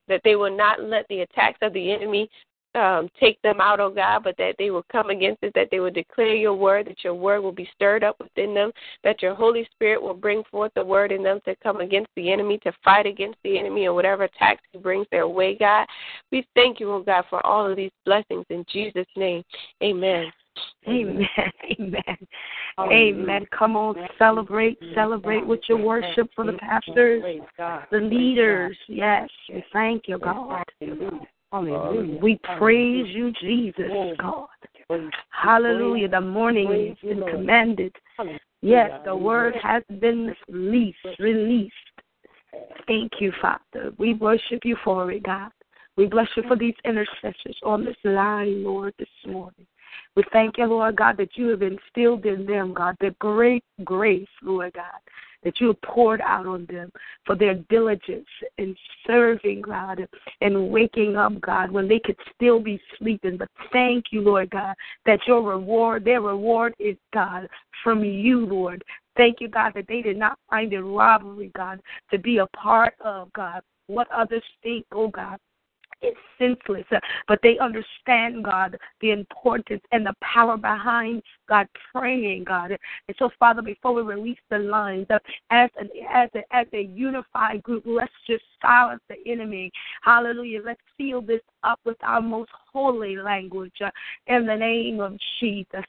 that 0.07 0.21
they 0.23 0.35
will 0.35 0.55
not 0.55 0.81
let 0.81 1.07
the 1.07 1.21
attacks 1.21 1.59
of 1.61 1.73
the 1.73 1.91
enemy 1.91 2.29
um, 2.75 3.09
take 3.19 3.41
them 3.41 3.61
out, 3.61 3.79
oh 3.79 3.89
God, 3.89 4.23
but 4.23 4.35
that 4.37 4.55
they 4.57 4.71
will 4.71 4.85
come 4.91 5.09
against 5.09 5.43
it, 5.43 5.53
that 5.55 5.69
they 5.71 5.79
will 5.79 5.91
declare 5.91 6.35
your 6.35 6.55
word, 6.55 6.87
that 6.87 7.03
your 7.03 7.15
word 7.15 7.41
will 7.41 7.51
be 7.51 7.69
stirred 7.75 8.03
up 8.03 8.17
within 8.19 8.53
them, 8.53 8.71
that 9.03 9.21
your 9.21 9.35
Holy 9.35 9.67
Spirit 9.73 10.01
will 10.01 10.13
bring 10.13 10.43
forth 10.49 10.71
the 10.75 10.83
word 10.83 11.11
in 11.11 11.23
them 11.23 11.39
to 11.45 11.55
come 11.61 11.81
against 11.81 12.09
the 12.15 12.31
enemy, 12.31 12.57
to 12.59 12.71
fight 12.83 13.05
against 13.05 13.37
the 13.43 13.59
enemy 13.59 13.85
or 13.85 13.93
whatever 13.93 14.23
attacks 14.23 14.61
he 14.71 14.79
brings 14.79 15.07
their 15.11 15.27
way, 15.27 15.55
God. 15.55 15.85
We 16.31 16.45
thank 16.55 16.79
you, 16.79 16.91
oh 16.91 17.03
God, 17.03 17.25
for 17.29 17.45
all 17.45 17.69
of 17.69 17.77
these 17.77 17.91
blessings 18.05 18.45
in 18.49 18.65
Jesus' 18.71 19.05
name. 19.15 19.43
Amen. 19.83 20.31
Amen. 20.87 21.27
Amen. 21.79 22.17
Amen. 22.79 23.45
Come 23.57 23.75
on, 23.75 23.95
celebrate, 24.17 24.77
celebrate 24.93 25.45
with 25.45 25.61
your 25.67 25.79
worship 25.79 26.29
for 26.35 26.45
the 26.45 26.53
pastors, 26.53 27.23
the 27.91 27.97
leaders. 27.97 28.77
Yes, 28.87 29.29
we 29.49 29.63
thank 29.73 30.03
you, 30.07 30.19
God. 30.19 30.63
We 32.21 32.39
praise 32.57 33.05
you, 33.09 33.31
Jesus, 33.41 33.91
God. 34.19 34.47
Hallelujah. 35.29 36.07
The 36.09 36.21
morning 36.21 36.89
has 36.89 36.97
been 37.09 37.23
commanded. 37.29 37.95
Yes, 38.61 38.91
the 39.05 39.15
word 39.15 39.55
has 39.61 39.83
been 39.99 40.33
released, 40.47 40.97
released. 41.19 41.73
Thank 42.87 43.11
you, 43.19 43.31
Father. 43.41 43.91
We 43.97 44.15
worship 44.15 44.61
you 44.63 44.77
for 44.83 45.11
it, 45.11 45.23
God. 45.23 45.51
We 45.95 46.07
bless 46.07 46.27
you 46.35 46.43
for 46.47 46.55
these 46.55 46.73
intercessors 46.85 47.57
on 47.63 47.85
this 47.85 47.95
line, 48.03 48.63
Lord, 48.63 48.93
this 48.97 49.07
morning. 49.27 49.67
We 50.15 50.23
thank 50.31 50.57
you, 50.57 50.65
Lord 50.65 50.95
God, 50.95 51.17
that 51.17 51.35
you 51.35 51.47
have 51.49 51.61
instilled 51.61 52.25
in 52.25 52.45
them, 52.45 52.73
God, 52.73 52.95
the 52.99 53.15
great 53.19 53.63
grace, 53.83 54.27
Lord 54.41 54.73
God, 54.73 54.99
that 55.43 55.59
you 55.59 55.67
have 55.67 55.81
poured 55.81 56.21
out 56.21 56.45
on 56.45 56.65
them 56.69 56.91
for 57.25 57.35
their 57.35 57.55
diligence 57.69 58.27
in 58.57 58.75
serving, 59.07 59.61
God, 59.61 60.07
and 60.41 60.69
waking 60.69 61.15
up, 61.15 61.39
God, 61.41 61.71
when 61.71 61.87
they 61.87 61.99
could 61.99 62.17
still 62.35 62.59
be 62.59 62.79
sleeping. 62.97 63.37
But 63.37 63.49
thank 63.71 64.05
you, 64.11 64.21
Lord 64.21 64.49
God, 64.51 64.75
that 65.05 65.19
your 65.27 65.41
reward, 65.41 66.05
their 66.05 66.21
reward 66.21 66.75
is, 66.79 66.95
God, 67.13 67.49
from 67.83 68.03
you, 68.03 68.45
Lord. 68.45 68.83
Thank 69.17 69.41
you, 69.41 69.47
God, 69.47 69.73
that 69.75 69.87
they 69.87 70.01
did 70.01 70.17
not 70.17 70.39
find 70.49 70.73
it 70.73 70.81
robbery, 70.81 71.51
God, 71.55 71.79
to 72.11 72.17
be 72.17 72.37
a 72.37 72.47
part 72.47 72.93
of, 73.03 73.31
God, 73.33 73.61
what 73.87 74.07
others 74.11 74.43
think, 74.61 74.85
oh 74.91 75.07
God, 75.09 75.37
it's 76.03 76.19
senseless, 76.37 76.85
but 77.27 77.39
they 77.41 77.57
understand, 77.59 78.43
God, 78.43 78.77
the 79.01 79.11
importance 79.11 79.81
and 79.91 80.05
the 80.05 80.13
power 80.21 80.57
behind 80.57 81.23
God 81.47 81.67
praying, 81.93 82.43
God. 82.43 82.71
And 83.07 83.15
so, 83.17 83.29
Father, 83.39 83.61
before 83.61 83.93
we 83.93 84.01
release 84.01 84.37
the 84.49 84.59
lines, 84.59 85.07
uh, 85.09 85.19
as 85.49 85.69
an, 85.77 85.89
as 86.13 86.29
a, 86.35 86.55
as 86.55 86.67
a 86.73 86.81
unified 86.81 87.63
group, 87.63 87.83
let's 87.85 88.11
just 88.27 88.43
silence 88.61 89.01
the 89.07 89.15
enemy. 89.31 89.71
Hallelujah. 90.03 90.61
Let's 90.65 90.81
seal 90.97 91.21
this 91.21 91.41
up 91.63 91.79
with 91.85 91.97
our 92.03 92.21
most 92.21 92.51
holy 92.71 93.15
language 93.15 93.73
uh, 93.83 93.89
in 94.27 94.45
the 94.45 94.55
name 94.55 94.99
of 94.99 95.17
Jesus. 95.39 95.83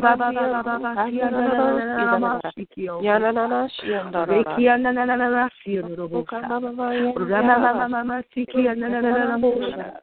Baba 0.00 0.32
baba 0.32 0.62
baba 0.62 0.90
siya 1.10 1.30
na 1.30 1.40
na 1.40 1.54
na 1.54 1.84
na 1.84 2.04
na 2.04 2.18
masikio. 2.18 3.00
Ya 3.02 3.18
na 3.18 3.32
na 3.32 3.46
na 3.46 3.68
siya 3.68 4.04
na 4.10 4.10
na. 4.10 4.24
Rekia 4.24 4.76
na 4.78 4.92
na 4.92 5.04
na 5.04 5.16
na 5.16 5.28
na 5.28 5.48
siya 5.62 5.82
na 5.82 5.94
robo. 5.96 6.24
Rama 6.30 7.58
mama 7.58 7.88
mama 7.88 8.22
sikia 8.34 8.74
na 8.74 8.88
na 8.88 9.00
na 9.00 9.10
na 9.10 9.24
na 9.24 9.38
mosa. 9.38 10.02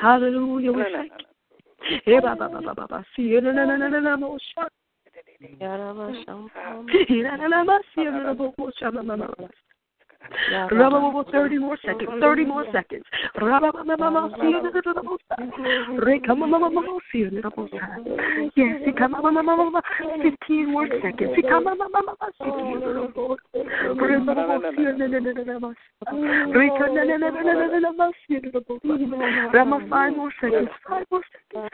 Hallelujah. 0.00 0.72
We 0.72 0.82
thank 0.82 1.12
you. 1.18 1.34
Reba 2.06 2.36
30 11.32 11.58
more 11.58 11.76
seconds, 11.84 12.10
30 12.20 12.44
more 12.44 12.64
seconds. 12.72 13.04
Yes, 18.56 18.80
15 20.22 20.70
more 20.70 20.88
seconds. 21.02 21.30
Rama, 29.52 29.78
five 29.88 30.16
more 30.16 30.32
seconds, 30.40 30.68
five 30.88 31.04
more 31.10 31.22
seconds. 31.32 31.70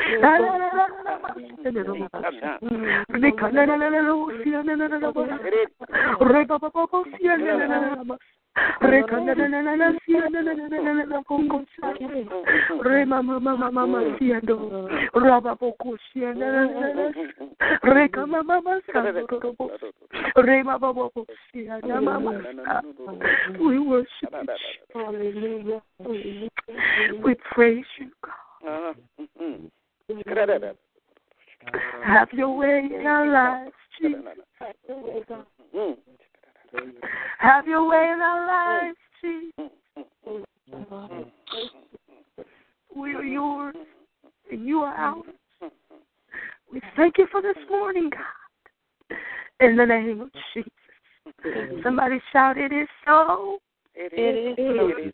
We 23.61 23.79
worship 23.79 24.33
you 24.33 24.47
hallelujah 24.95 25.83
we 27.23 27.35
praise 27.53 27.85
you 27.99 28.11
God 30.27 30.77
have 32.05 32.29
your 32.33 32.57
way 32.57 32.89
in 32.93 33.07
our 33.07 33.27
lives 33.31 33.73
Jesus 34.01 34.25
have 37.39 37.67
your 37.67 37.89
way 37.89 38.11
in 38.13 38.21
our 38.21 38.47
lives, 38.47 38.99
Jesus. 39.21 39.71
We 42.95 43.15
are 43.15 43.25
yours 43.25 43.77
and 44.51 44.67
you 44.67 44.81
are 44.81 44.95
ours. 44.95 45.25
We 46.73 46.81
thank 46.97 47.19
you 47.19 47.27
for 47.31 47.43
this 47.43 47.57
morning, 47.69 48.11
God. 48.11 49.19
In 49.61 49.77
the 49.77 49.87
name 49.87 50.21
of 50.21 50.31
Jesus. 50.55 50.73
Somebody 51.83 52.21
shout, 52.33 52.57
It 52.59 52.73
is 52.73 52.89
so. 53.07 53.59
It 54.03 54.15
is 54.15 54.57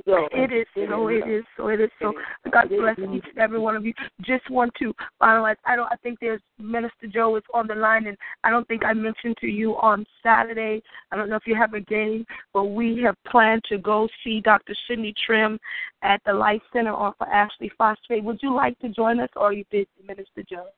so. 0.05 0.29
It 0.33 0.53
is 0.53 0.67
so. 0.77 1.09
It 1.09 1.29
is 1.29 1.45
so. 1.57 1.69
It 1.69 1.81
is 1.81 1.91
so. 2.01 2.13
God 2.53 2.69
bless 2.69 2.97
each 2.99 3.25
and 3.31 3.39
every 3.39 3.59
one 3.59 3.75
of 3.75 3.85
you. 3.85 3.93
Just 4.21 4.49
want 4.49 4.73
to 4.79 4.95
finalize. 5.21 5.57
I 5.65 5.75
don't. 5.75 5.91
I 5.91 5.97
think 5.97 6.21
there's 6.21 6.41
Minister 6.59 7.09
Joe 7.13 7.35
is 7.37 7.43
on 7.53 7.67
the 7.67 7.75
line, 7.75 8.07
and 8.07 8.17
I 8.45 8.51
don't 8.51 8.67
think 8.69 8.85
I 8.85 8.93
mentioned 8.93 9.39
to 9.41 9.49
you 9.49 9.77
on 9.79 10.07
Saturday. 10.23 10.83
I 11.11 11.17
don't 11.17 11.29
know 11.29 11.35
if 11.35 11.47
you 11.47 11.57
have 11.57 11.75
a 11.75 11.81
game, 11.81 12.25
but 12.53 12.67
we 12.67 13.03
have 13.03 13.17
planned 13.27 13.63
to 13.71 13.79
go 13.79 14.09
see 14.23 14.41
Dr. 14.41 14.75
Cindy 14.87 15.13
Trimm 15.29 15.59
at 16.03 16.21
the 16.25 16.33
Life 16.33 16.63
Center 16.73 16.93
on 16.93 17.13
for 17.19 17.27
Ashley 17.27 17.73
Phosphate. 17.77 18.23
Would 18.23 18.39
you 18.41 18.55
like 18.55 18.79
to 18.81 18.89
join 18.91 19.19
us, 19.19 19.31
or 19.35 19.47
are 19.47 19.53
you 19.53 19.65
busy, 19.73 19.89
Minister 20.07 20.45
Joe? 20.49 20.69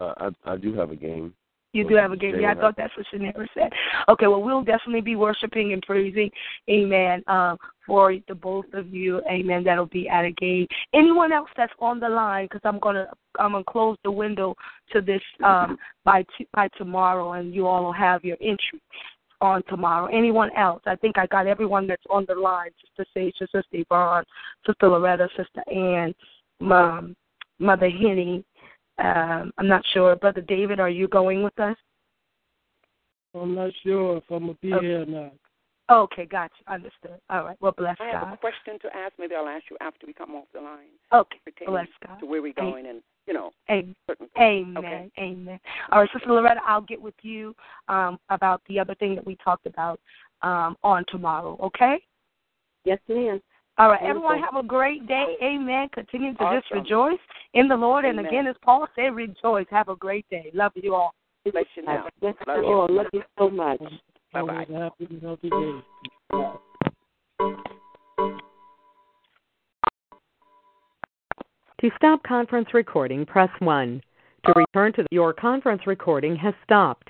Uh, 0.00 0.14
I 0.44 0.52
I 0.52 0.56
do 0.56 0.72
have 0.74 0.90
a 0.90 0.96
game. 0.96 1.34
You 1.72 1.88
do 1.88 1.94
have 1.94 2.12
a 2.12 2.16
game. 2.16 2.38
Yeah, 2.38 2.52
I 2.52 2.54
thought 2.54 2.76
that's 2.76 2.92
what 2.96 3.06
Shanera 3.12 3.46
said. 3.54 3.70
Okay, 4.08 4.26
well, 4.26 4.42
we'll 4.42 4.62
definitely 4.62 5.00
be 5.00 5.16
worshiping 5.16 5.72
and 5.72 5.82
praising, 5.82 6.30
amen, 6.68 7.22
um, 7.26 7.56
for 7.86 8.14
the 8.28 8.34
both 8.34 8.66
of 8.74 8.92
you, 8.92 9.22
amen. 9.30 9.64
That'll 9.64 9.86
be 9.86 10.06
at 10.08 10.26
a 10.26 10.32
game. 10.32 10.66
Anyone 10.92 11.32
else 11.32 11.48
that's 11.56 11.72
on 11.78 11.98
the 11.98 12.08
line, 12.08 12.44
because 12.46 12.60
I'm 12.64 12.78
gonna 12.78 13.06
I'm 13.38 13.52
gonna 13.52 13.64
close 13.64 13.96
the 14.04 14.10
window 14.10 14.54
to 14.92 15.00
this 15.00 15.22
um, 15.42 15.78
by 16.04 16.24
t- 16.36 16.46
by 16.52 16.68
tomorrow, 16.76 17.32
and 17.32 17.54
you 17.54 17.66
all 17.66 17.84
will 17.84 17.92
have 17.92 18.22
your 18.22 18.36
entry 18.42 18.80
on 19.40 19.62
tomorrow. 19.68 20.06
Anyone 20.06 20.50
else? 20.56 20.82
I 20.86 20.96
think 20.96 21.16
I 21.16 21.26
got 21.26 21.46
everyone 21.46 21.86
that's 21.86 22.04
on 22.10 22.26
the 22.28 22.34
line. 22.34 22.70
Sister 22.80 23.10
Sage, 23.14 23.34
Sister 23.38 23.62
Yvonne, 23.72 24.24
Sister 24.66 24.88
Loretta, 24.88 25.28
Sister 25.36 25.62
Ann, 25.70 26.14
Mom, 26.60 27.16
Mother 27.58 27.88
Henny. 27.88 28.44
Um, 29.02 29.52
I'm 29.58 29.66
not 29.66 29.82
sure. 29.92 30.14
Brother 30.16 30.40
David, 30.40 30.78
are 30.78 30.88
you 30.88 31.08
going 31.08 31.42
with 31.42 31.58
us? 31.58 31.76
I'm 33.34 33.54
not 33.54 33.72
sure 33.82 34.18
if 34.18 34.24
I'm 34.30 34.46
gonna 34.46 34.58
be 34.60 34.72
Okay. 34.74 34.86
here 34.86 35.02
or 35.02 35.06
not. 35.06 35.32
Okay, 35.90 36.26
gotcha. 36.26 36.54
Understood. 36.68 37.20
All 37.28 37.44
right. 37.44 37.56
Well, 37.60 37.72
bless 37.72 37.98
God. 37.98 38.06
I 38.06 38.18
have 38.20 38.32
a 38.32 38.36
question 38.36 38.78
to 38.80 38.96
ask. 38.96 39.12
Maybe 39.18 39.34
I'll 39.34 39.48
ask 39.48 39.64
you 39.70 39.76
after 39.80 40.06
we 40.06 40.12
come 40.12 40.34
off 40.34 40.44
the 40.54 40.60
line. 40.60 40.88
Okay, 41.12 41.38
bless 41.66 41.88
God. 42.06 42.20
to 42.20 42.26
where 42.26 42.40
we're 42.40 42.52
going 42.52 42.86
and 42.86 43.02
you 43.26 43.34
know. 43.34 43.50
Amen. 43.70 43.94
certain 44.06 44.28
Amen. 44.38 44.76
Okay. 44.76 45.10
Amen. 45.18 45.60
All 45.90 46.00
right, 46.00 46.10
Sister 46.12 46.32
Loretta, 46.32 46.60
I'll 46.66 46.80
get 46.80 47.00
with 47.00 47.14
you 47.22 47.54
um, 47.88 48.18
about 48.28 48.62
the 48.68 48.78
other 48.78 48.94
thing 48.94 49.14
that 49.14 49.26
we 49.26 49.36
talked 49.36 49.66
about 49.66 50.00
um, 50.42 50.76
on 50.82 51.04
tomorrow. 51.08 51.58
Okay. 51.60 52.00
Yes, 52.84 52.98
ma'am. 53.08 53.40
All 53.78 53.88
right, 53.88 54.02
everyone 54.02 54.38
have 54.38 54.62
a 54.62 54.66
great 54.66 55.06
day. 55.08 55.36
Amen. 55.42 55.88
Continue 55.94 56.34
to 56.34 56.60
just 56.60 56.70
rejoice 56.70 57.18
in 57.54 57.68
the 57.68 57.76
Lord. 57.76 58.04
And 58.04 58.20
again, 58.20 58.46
as 58.46 58.56
Paul 58.62 58.86
said, 58.94 59.14
rejoice. 59.14 59.66
Have 59.70 59.88
a 59.88 59.96
great 59.96 60.28
day. 60.30 60.50
Love 60.52 60.72
you 60.74 60.94
all. 60.94 61.14
Bless 61.44 61.64
you 61.74 61.84
now. 61.84 62.06
Yes, 62.20 62.34
Love 62.46 62.58
you. 62.58 62.62
Lord. 62.62 62.90
Love 62.90 63.06
you 63.12 63.22
so 63.38 63.48
much. 63.50 63.80
Bye 64.32 64.42
bye. 64.42 64.54
Have 64.54 64.70
a 64.70 64.78
happy 64.78 65.06
and 65.10 65.22
healthy 65.22 65.50
day. 65.50 65.80
To 71.80 71.90
stop 71.96 72.22
conference 72.22 72.68
recording, 72.74 73.26
press 73.26 73.50
1. 73.58 74.02
To 74.46 74.52
return 74.54 74.92
to 74.92 75.04
your 75.10 75.32
conference 75.32 75.82
recording 75.86 76.36
has 76.36 76.54
stopped. 76.62 77.08